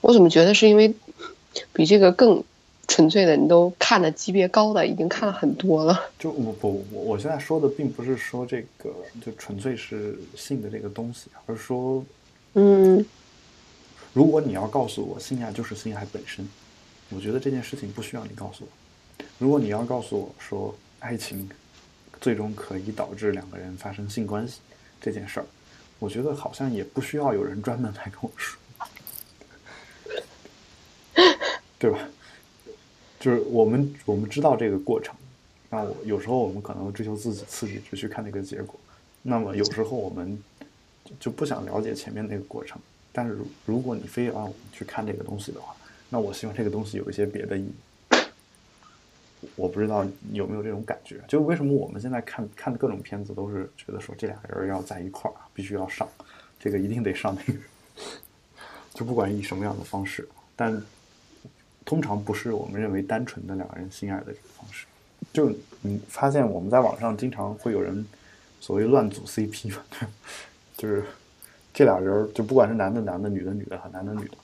[0.00, 0.94] 我怎么觉得是因为
[1.72, 2.42] 比这个更？
[2.90, 6.10] 纯粹的，你都看的级别高的，已经看了很多了。
[6.18, 8.92] 就我不我我现在说的并不是说这个
[9.24, 12.04] 就纯粹是性的这个东西，而是说，
[12.54, 13.06] 嗯，
[14.12, 16.44] 如果你要告诉我性爱就是性爱本身，
[17.10, 19.24] 我觉得这件事情不需要你告诉我。
[19.38, 21.48] 如果你要告诉我说爱情
[22.20, 24.58] 最终可以导致两个人发生性关系
[25.00, 25.46] 这件事儿，
[26.00, 28.58] 我觉得好像也不需要有人专门来跟我说。
[31.78, 32.00] 对吧？
[33.20, 35.14] 就是我们我们知道这个过程，
[35.68, 38.80] 那我有时候我们可能追求自己刺激，只去看那个结果。
[39.22, 40.42] 那么有时候我们
[41.20, 42.80] 就不想了解前面那个过程。
[43.12, 45.76] 但是如如果你非要让我们去看这个东西的话，
[46.08, 47.74] 那我希望这个东西有一些别的意义。
[49.56, 51.20] 我不知道有没有这种感觉？
[51.26, 56.08] 就为什么我们现在看看各种片子都是觉得说这俩人要在一块儿，必须要上，
[56.58, 57.58] 这个一定得上那个，
[58.94, 60.80] 就不管以什么样的方式，但
[61.90, 64.86] 通常不是我们认为单纯的两个人心爱的这个方式。
[65.32, 68.06] 就你发现我们在网上经常会有人
[68.60, 69.82] 所谓乱组 CP 嘛，
[70.76, 71.02] 就是
[71.74, 74.36] 这俩人就不管是男的男的、女的女的和男的女的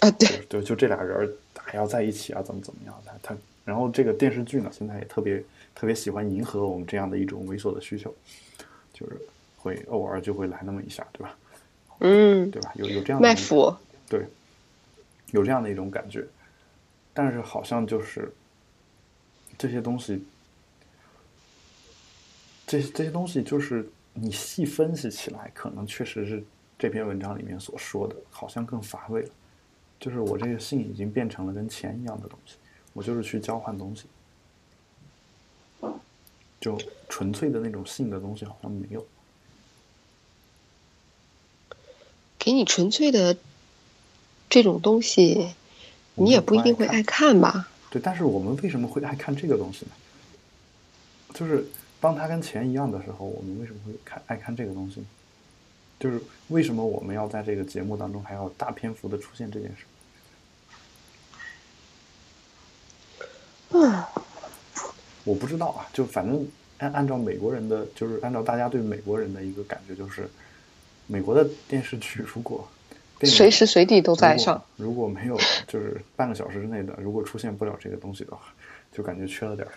[0.00, 2.94] 啊，对，就就这俩人还要在一起啊，怎么怎么样？
[3.04, 3.36] 他他。
[3.66, 8.14] 然后这个电视剧呢，现在也特别特别喜欢迎合我们这样的一种猥琐的需求，
[8.94, 9.20] 就是
[9.58, 11.36] 会偶尔就会来那么一下，对吧？
[11.98, 12.72] 嗯，对吧？
[12.76, 13.76] 有有这样卖腐，
[14.08, 14.24] 对，
[15.32, 16.24] 有这样的一种感觉，
[17.18, 18.32] 但是好像就是
[19.58, 20.22] 这些东西，
[22.64, 26.44] 这这些东西就是你细分析起来，可能确实是
[26.78, 29.30] 这篇文章里面所说的，好像更乏味了。
[29.98, 32.54] 就是我这个性已经变成了跟钱一样的东西。
[32.92, 34.04] 我就是去交换东西，
[36.60, 39.04] 就纯粹的那种性的东西好像没有。
[42.38, 43.36] 给你纯粹的
[44.48, 45.52] 这种东西，
[46.18, 47.68] 你也不一定会爱看吧？
[47.90, 49.92] 对，但是我们为什么会爱看这个东西呢？
[51.34, 51.64] 就是
[52.00, 55.06] 当它跟钱一样的时候，我们为什么会看爱看这个东西呢？
[56.00, 59.84] 就是为什么我们要在这个节目当中还要大篇幅的出现这件事？
[63.70, 64.02] 嗯，
[65.24, 66.46] 我不知道啊，就反正
[66.78, 70.28] 按按照美国人的，就是按照大家对美国人的一个感觉，就是
[71.06, 72.68] 美国的电视剧如果
[73.26, 78.54] 随时随地都在上，如果没有就是半个小时之内的，如果出现不了这个东西的话，
[78.92, 79.72] 就感觉缺了点儿。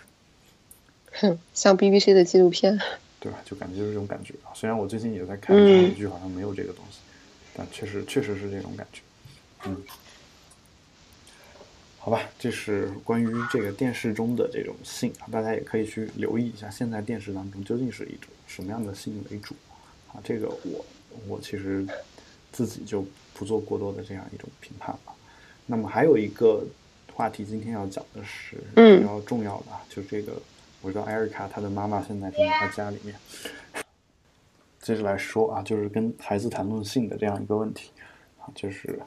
[1.12, 2.78] 哼，像 BBC 的纪录片，
[3.20, 3.38] 对吧？
[3.44, 4.54] 就感觉就是这种感觉啊。
[4.54, 6.98] 虽然我最近也在看美剧，好像没有这个东西，
[7.54, 9.00] 但确实确实是这种感觉，
[9.66, 9.76] 嗯。
[11.98, 19.54] 好吧，这是关于这个电视中的这种性啊，大家也可以去留意一下，现在电视当中究竟是一种什么样的性为主
[20.12, 20.18] 啊？
[20.24, 20.84] 这个我
[21.28, 21.86] 我其实
[22.50, 25.12] 自己就不做过多的这样一种评判吧。
[25.66, 26.64] 那么还有一个
[27.12, 30.32] 话题，今天要讲的是比较重要的，就这个，
[30.80, 33.14] 我知道艾瑞卡她的妈妈现在正在她家里面。
[34.80, 37.90] 接着来说啊，就是跟孩子谈论性的这样一个问题
[38.38, 38.98] 啊，就是。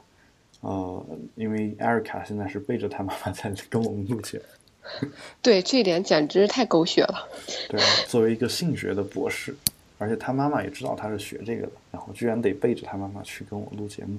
[0.62, 5.08] 呃，因为艾瑞卡现在是背着他妈妈在跟我们录节目，
[5.42, 7.28] 对，这一点简直太狗血了。
[7.68, 9.54] 对，作为一个性学的博士，
[9.98, 14.18] 而且他妈妈也知道他是学这个的，然后居然得背着他妈妈去跟我录节目，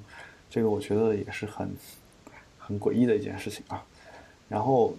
[0.50, 1.70] 这个我觉得也是很
[2.58, 3.84] 很诡异的一件事情啊。
[4.50, 4.96] 然后，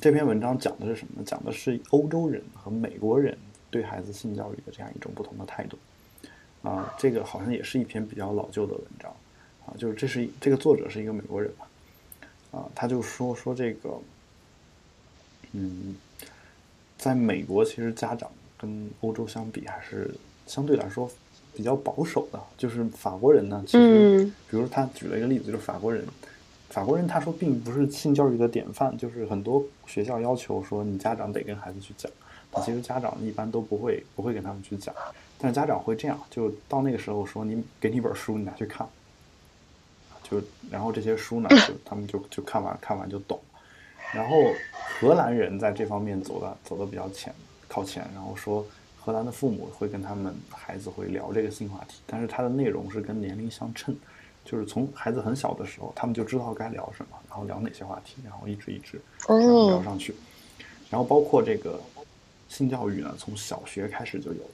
[0.00, 1.24] 这篇文章讲的是什么呢？
[1.26, 3.36] 讲的是欧洲人和美国人
[3.68, 5.76] 对孩子性教育的这样一种不同的态度。
[6.62, 9.12] 啊，这个好像也是一篇比较老旧的文章。
[9.66, 14.00] 啊，就是这是这个作者是一个美国人嘛，啊，他就说说这个，
[15.52, 15.96] 嗯，
[16.96, 18.30] 在美国其实家长
[18.62, 20.10] 跟欧洲相比还是
[20.46, 21.10] 相对来说
[21.54, 22.40] 比较保守的。
[22.56, 26.02] 就是法国人呢，其实，比如他举了一个例子，就是法国人，
[26.70, 32.10] 法国人他说并不是性教育的典范，就是很多学校要求说你家长得跟孩子去讲，
[32.50, 34.94] 但其实家长一般都不会不会跟他们去讲，
[35.36, 38.86] 但是家长会这样，就到那个时候说你给你一本书，你拿去看。
[40.22, 43.38] 就然后这些书呢，就他们就就看完看完就懂。
[44.14, 44.36] 然后
[44.72, 47.34] 荷兰人在这方面走的走的比较前
[47.72, 48.66] 靠前，然后说
[49.00, 53.96] 荷兰的父母会跟他们孩子会聊这个性话题，但是它的内容是跟年龄相称，
[54.44, 60.14] 就是从孩子很小的时候，他们就知道该聊什么，然后聊哪些话题，然后一直一直聊上去。
[60.90, 61.80] 然后包括这个
[62.50, 64.50] 性教育呢，从小学开始就有了。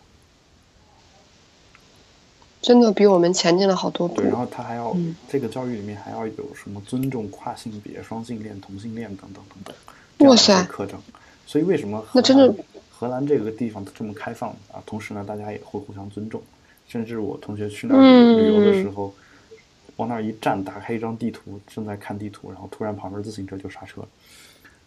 [2.61, 4.17] 真的比我们前进了好多步。
[4.17, 4.97] 对，然后他还要
[5.29, 9.75] 这个教育里面还要有什么尊重跨性别、双性恋、同性恋等等等
[10.19, 11.01] 等，哇塞，课程。
[11.47, 12.53] 所以为什么那真的
[12.99, 14.83] 荷兰这个地方这么开放啊？
[14.85, 16.43] 同时呢，大家也会互相尊重。
[16.89, 18.01] 甚至我同学去那儿
[18.37, 19.15] 旅游的时候，
[19.97, 24.09] 往那儿一站，打开一张地图，正在看地图，然后突然旁边自行车就刹车了，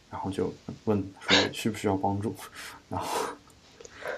[0.09, 0.53] 然后就
[0.83, 2.35] 问说需不需要帮助，
[2.89, 3.07] 然后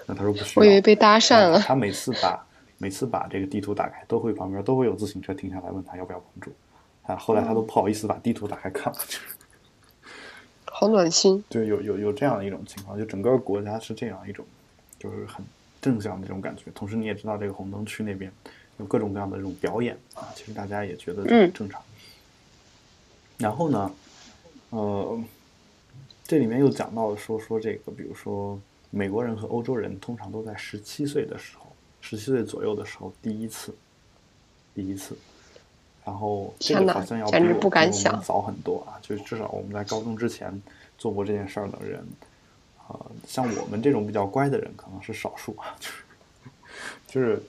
[0.06, 0.60] 那他说不需要。
[0.60, 1.60] 我以为被搭讪了。
[1.60, 2.44] 他每次把。
[2.76, 6.52] 每次把这个地图打开，都会旁边都会有自行车停下来问他要不要帮助。
[7.04, 8.98] 啊，后来他都不好意思把地图打开看了。
[10.84, 11.42] 好暖心。
[11.48, 14.44] 对，有有有这样的一种情况，就整个国家是这样一种，
[14.98, 15.42] 就是很
[15.80, 16.70] 正向的这种感觉。
[16.74, 18.30] 同时你也知道，这个红灯区那边
[18.76, 21.80] 有各种各样的这种表演啊，其实大家也觉得正常。
[23.38, 23.94] 然后呢，
[24.68, 25.18] 呃，
[26.22, 28.60] 这里面又讲到了说说这个，比如说
[28.90, 33.74] 美国人和欧洲人通常都在十七岁的时候，十七岁左右的时候第一次，
[34.74, 35.16] 第一次，
[36.04, 40.62] 然后这个好像要比我不敢想早很多啊，就是至少我们在高中之前
[40.98, 42.06] 做过这件事儿的人，
[42.88, 46.02] 呃，像我们这种比较乖的人可能是少数啊，就是
[47.06, 47.42] 就是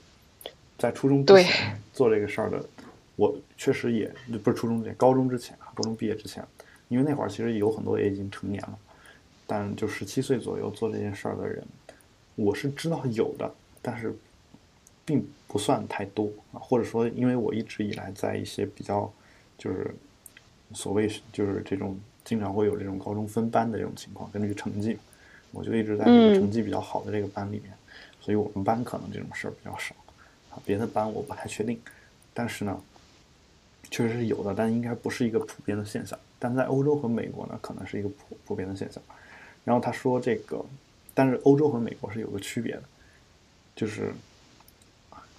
[0.77, 2.63] 在初中之前做这个事儿的。
[3.17, 4.11] 我确实也
[4.43, 6.45] 不是初中之前，高中之前啊，高中毕业之前，
[6.89, 8.77] 因为那会儿其实有很多也已经成年了，
[9.47, 11.65] 但就十七岁左右做这件事儿的人，
[12.35, 13.49] 我是知道有的，
[13.81, 14.13] 但是
[15.05, 19.11] 并不算太多啊，或者说因为我一直以来在一些比较
[19.57, 19.95] 就是
[20.73, 24.97] 所谓就是这种经常会有这种高中分班的这种情况，根据成绩，
[25.51, 27.71] 我就一直在这个成绩比较好的这个班里面，
[28.19, 29.95] 所以我们班可能这种事儿比较少
[30.49, 31.79] 啊，别的班我不太确定，
[32.33, 32.81] 但是呢。
[33.91, 36.17] 确实是有的，但应该不是一个普遍的现象。
[36.39, 39.01] 但在欧洲和美国呢，可能是一个普普遍的现象。
[39.63, 40.65] 然后他说这个，
[41.13, 42.83] 但是欧洲和美国是有个区别的，
[43.75, 44.11] 就是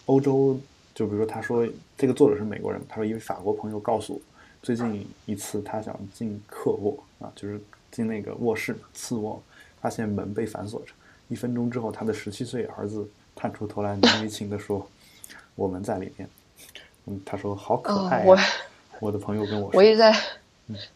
[0.07, 0.59] 欧洲，
[0.94, 4.20] 就比如说他说这个作者是美国人，他说一位法国朋友告诉我，
[4.62, 9.40] 最近一次他想进客卧啊，就是进那个卧室次卧，
[9.80, 10.92] 发现门被反锁着。
[11.28, 14.86] 一分钟之后，他的十七岁儿子探出头来，难为情 地说
[15.57, 16.28] ：“我们在里面。”
[17.07, 18.24] 嗯，他说好可爱。
[18.24, 18.38] 我
[19.00, 20.16] 我的朋友跟我说，我一直在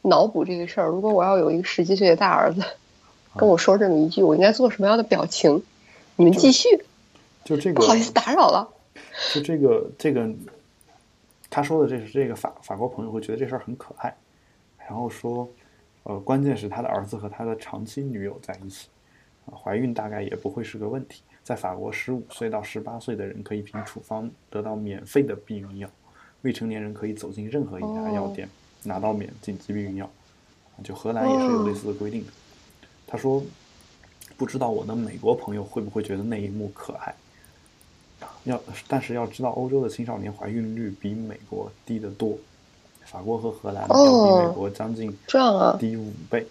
[0.03, 0.87] 脑补这个事儿。
[0.87, 2.63] 如果我要有一个十七岁的大儿子
[3.37, 5.63] 跟我说这么一句，我应该做什么样的表情？
[6.15, 6.69] 你们继续。
[7.45, 8.69] 就这个，不好意思打扰了。
[9.33, 10.29] 就这个这个，
[11.49, 14.15] 他说的这是这个法法国朋友会觉得这事儿很可爱，
[14.79, 15.49] 然后说，
[16.05, 18.89] 呃，关键是他的儿子和他的长期女友在一起，
[19.53, 21.23] 怀孕大概也不会是个问题。
[21.43, 25.91] 在法国，十五岁到十八岁的人可以凭处方得到免费的避孕药。
[26.43, 28.49] 未成年人可以走进任何一家药店
[28.85, 30.09] 拿到免紧急避孕药，
[30.85, 32.33] 就荷兰也是有类似的规定的。
[33.07, 33.43] 他说
[34.39, 37.15] ：“不知道我的美国朋友会不会觉得那一幕可爱？
[38.45, 42.37] 要但是要知道，欧洲的青少年怀孕率比美国低得多，
[43.05, 45.17] 法国和荷兰要比美国将近
[45.79, 46.47] 低五倍。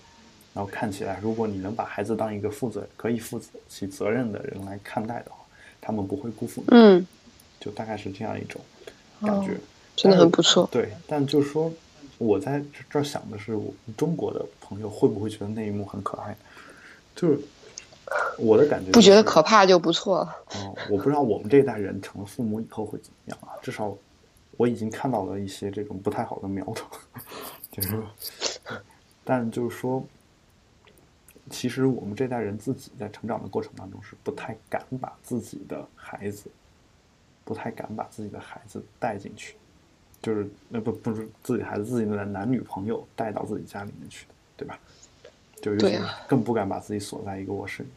[0.53, 5.37] 然后看起来，如果你能把孩子当一个负责可以负起责任的人来看待的话，
[5.79, 6.67] 他们不会辜负你。
[6.71, 7.07] 嗯，
[7.59, 8.59] 就大概是这样一种
[9.21, 9.55] 感觉。”
[9.95, 11.69] 真的很不错，对，但就是说，
[12.17, 16.33] 我在这儿想的是，我中国的朋友会不会觉得那一幕很可爱？
[17.15, 17.37] 就是
[18.37, 20.35] 我的感觉，不觉得可怕就不错了。
[20.55, 23.53] 哦，我不知道我们这一代人成了父母以后会怎么样啊？
[23.61, 23.95] 至少
[24.57, 26.87] 我已经看到了一些这种不太好的苗头，
[27.71, 28.01] 就是，
[29.23, 30.03] 但就是说，
[31.49, 36.49] 其实我们这代人自己在成长的过程当中是不太敢把自己的孩子，
[37.43, 39.55] 不太敢把自己的孩子带进去。
[40.21, 44.77] 就是那不不是自己孩子自己的男女朋友带到自己家里面去的，对吧？
[45.61, 47.89] 就有些更不敢把自己锁在一个卧室里。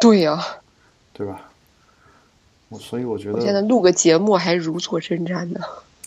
[0.00, 0.44] 对呀，
[1.12, 1.50] 对吧？
[2.68, 5.60] 我所以我觉得，现在录个节目还如坐针毡呢。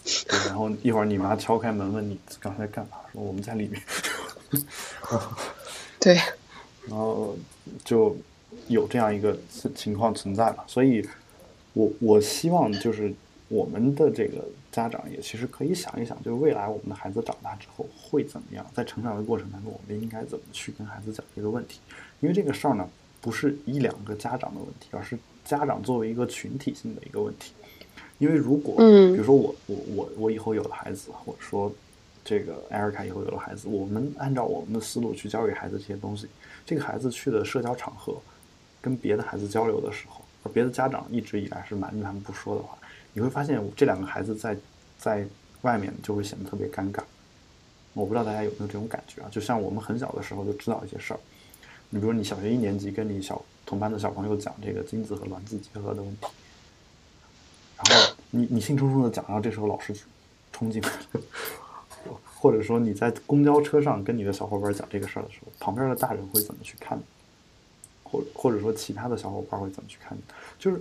[0.04, 3.82] 对，然后一会儿你妈敲开门问你刚才干嘛，说我们在里面。
[6.00, 6.16] 对，
[6.88, 7.36] 然后
[7.84, 8.16] 就
[8.68, 9.38] 有这样一个
[9.76, 11.08] 情况存在了，所以
[11.74, 13.14] 我我希望就是。
[13.50, 14.44] 我们的这个
[14.78, 21.80] 家长也其实可以想一想，就是未来我们的孩子长大之后会怎么样，在成长的过程当中，我们应该怎么去跟孩子讲这个问题？
[22.20, 22.88] 因为这个事儿呢，
[23.20, 27.54] 不是一两个家长的问题，而是家长作为一个群体性的一个问题。
[28.20, 31.74] 因为如果，嗯，比如说我我我我以后有了孩子，或者说
[32.24, 36.28] 这个艾瑞卡以后有了孩子，我们按照我们的思路去教育孩子这些东西，
[36.68, 38.16] 这个孩子去的社交场合，
[38.80, 42.78] 跟别的孩子交流的时候，而别的家长一直以来是瞒着他们不说的话。
[43.18, 44.56] 你会发现，这两个孩子在
[44.96, 45.26] 在
[45.64, 47.02] 外面就会显得特别尴尬。
[47.96, 49.30] 我不知道大家有没有这种感觉啊？
[49.32, 51.20] 就像我们很小的时候就知道一些事儿，
[51.90, 56.28] 你比如你小学一年级跟你小同班的小朋友讲这个精子和卵子结合的问题，
[57.76, 59.96] 然后你你兴冲冲的讲，然后这时候老师
[60.52, 60.92] 冲进来，
[62.36, 67.04] 或者说你在公交车上跟你的小伙伴讲这个事儿的时候，旁边的大人会怎么去看你？
[68.04, 70.22] 或或者说其他的小伙伴会怎么去看你？
[70.60, 70.80] 就是。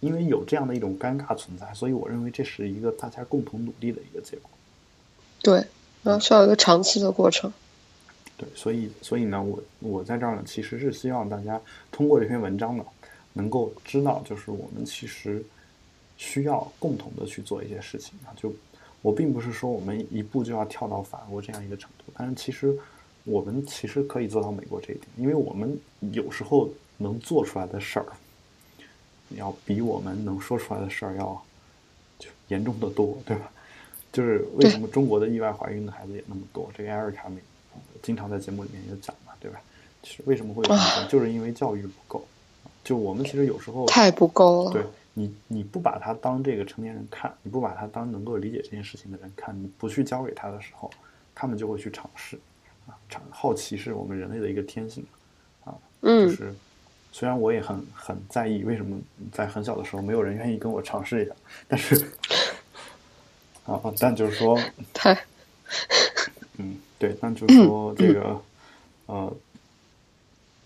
[0.00, 4.50] 因为有这样的一种尴尬存在，所以我认为这是一个大家共同努力的一个结果。
[5.42, 5.64] 对，
[6.02, 7.52] 然后需要一个长期的过程。
[8.36, 12.84] 对，所以，所以呢，我我在这儿呢，其实是希望大家通过这篇文章呢，
[13.32, 15.42] 能够知道，就是我们其实
[16.18, 18.36] 需要共同的去做一些事情啊。
[18.36, 18.52] 就
[19.00, 22.76] 我并不是说我们一步就要跳到法国这样一个程度，但是其实
[23.24, 25.78] 我们其实可以做到美国这一点，因为我们
[26.12, 26.68] 有时候
[26.98, 28.06] 能做出来的事儿。
[29.30, 31.42] 要比我们能说出来的事儿要
[32.18, 33.50] 就严重的多，对吧？
[34.12, 36.70] 就是为什么中国的意外怀孕的孩子也那么多？
[36.76, 37.40] 这个艾瑞卡美
[38.02, 39.60] 经常在节目里面也讲嘛，对吧？
[40.02, 42.26] 其实为什么会有这么就是因为教育不够。
[42.84, 44.70] 就我们其实有时候太不够了。
[44.70, 50.90] 对你，你不把他当这个成年人看，你不把他当能够理解这件事情的人看，你不去教给他的时候，
[51.34, 52.38] 他们就会去尝试。
[52.86, 55.04] 啊，尝好奇是我们人类的一个天性。
[55.64, 56.54] 啊，嗯，就是
[57.18, 59.00] 虽然我也很很在意为什么
[59.32, 61.34] 在很小的时候没有人愿意跟我尝试一下，
[61.66, 61.94] 但是
[63.64, 64.60] 啊，但就是说，
[64.92, 65.18] 太，
[66.58, 68.38] 嗯，对，但就是说 这个，
[69.06, 69.34] 呃。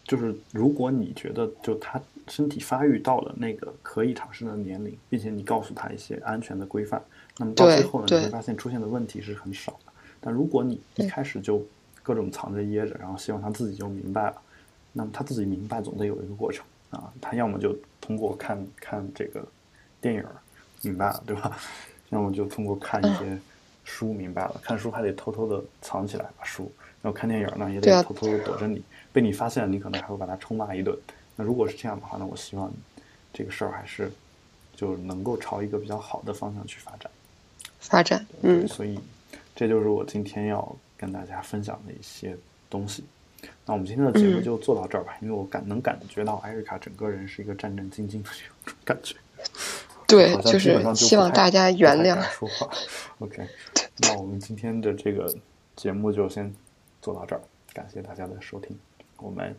[0.03, 7.01] 就是如果你觉得就他身体发育到了那个可以尝试的年龄，并且你告诉他一些安全的规范，
[7.37, 9.93] 那么到最后呢，你会发现出现的问题是很少的。
[10.21, 11.65] 但如果你一开始就
[12.03, 14.43] 各种藏着掖着，然后希望他自己就明白了，
[14.93, 17.13] 那么他自己明白总得有一个过程啊。
[17.21, 19.47] 他要么就通过看看这个
[20.01, 20.25] 电影
[20.83, 21.59] 明白了，对吧？
[22.11, 23.39] 要么就通过看一些
[23.85, 24.61] 书明白了。
[24.63, 26.71] 看书还得偷偷的藏起来把书，
[27.03, 28.83] 然后看电影呢也得偷偷的躲着你。
[29.13, 30.97] 被你发现了，你可能还会把他臭骂一顿。
[31.37, 32.73] 那如果是这样的话，那我希望
[33.33, 34.11] 这个事儿还是
[34.75, 37.11] 就能够朝一个比较好的方向去发展。
[37.79, 38.67] 发展，嗯。
[38.69, 38.99] 所以
[39.55, 42.37] 这就是我今天要跟大家分享的一些
[42.69, 43.05] 东西。
[43.67, 48.29] 那我们今天的节目就做到这儿吧，因为我感能感觉到艾瑞卡整个人是一个战战兢兢的
[48.65, 49.15] 这种感觉。
[50.07, 52.21] 对，就是希望大家原谅。
[52.33, 52.69] 说话。
[53.21, 53.47] OK，
[53.99, 55.33] 那我们今天的这个
[55.77, 56.53] 节目就先
[57.01, 57.41] 做到这儿，
[57.73, 58.77] 感谢大家的收听。
[59.19, 59.55] 我们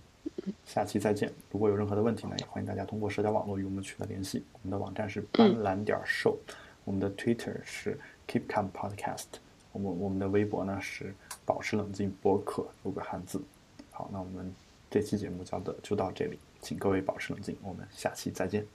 [0.65, 1.31] 下期再见。
[1.51, 4.43] 如果有任何的问题呢，也欢迎大家通过社交网络与我们取得联系。
[4.51, 6.35] 我们的网站是斑斓点 show，
[6.83, 9.27] 我们的 Twitter 是 Keep Calm Podcast，
[9.71, 11.15] 我们我们的微博呢是
[11.45, 13.41] 保持冷静播客，六个汉字。
[13.91, 14.53] 好那我们
[14.89, 18.65] 这期节目讲的就到这里请各位保持冷静我们下期再见。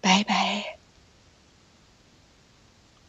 [0.00, 0.75] 拜拜。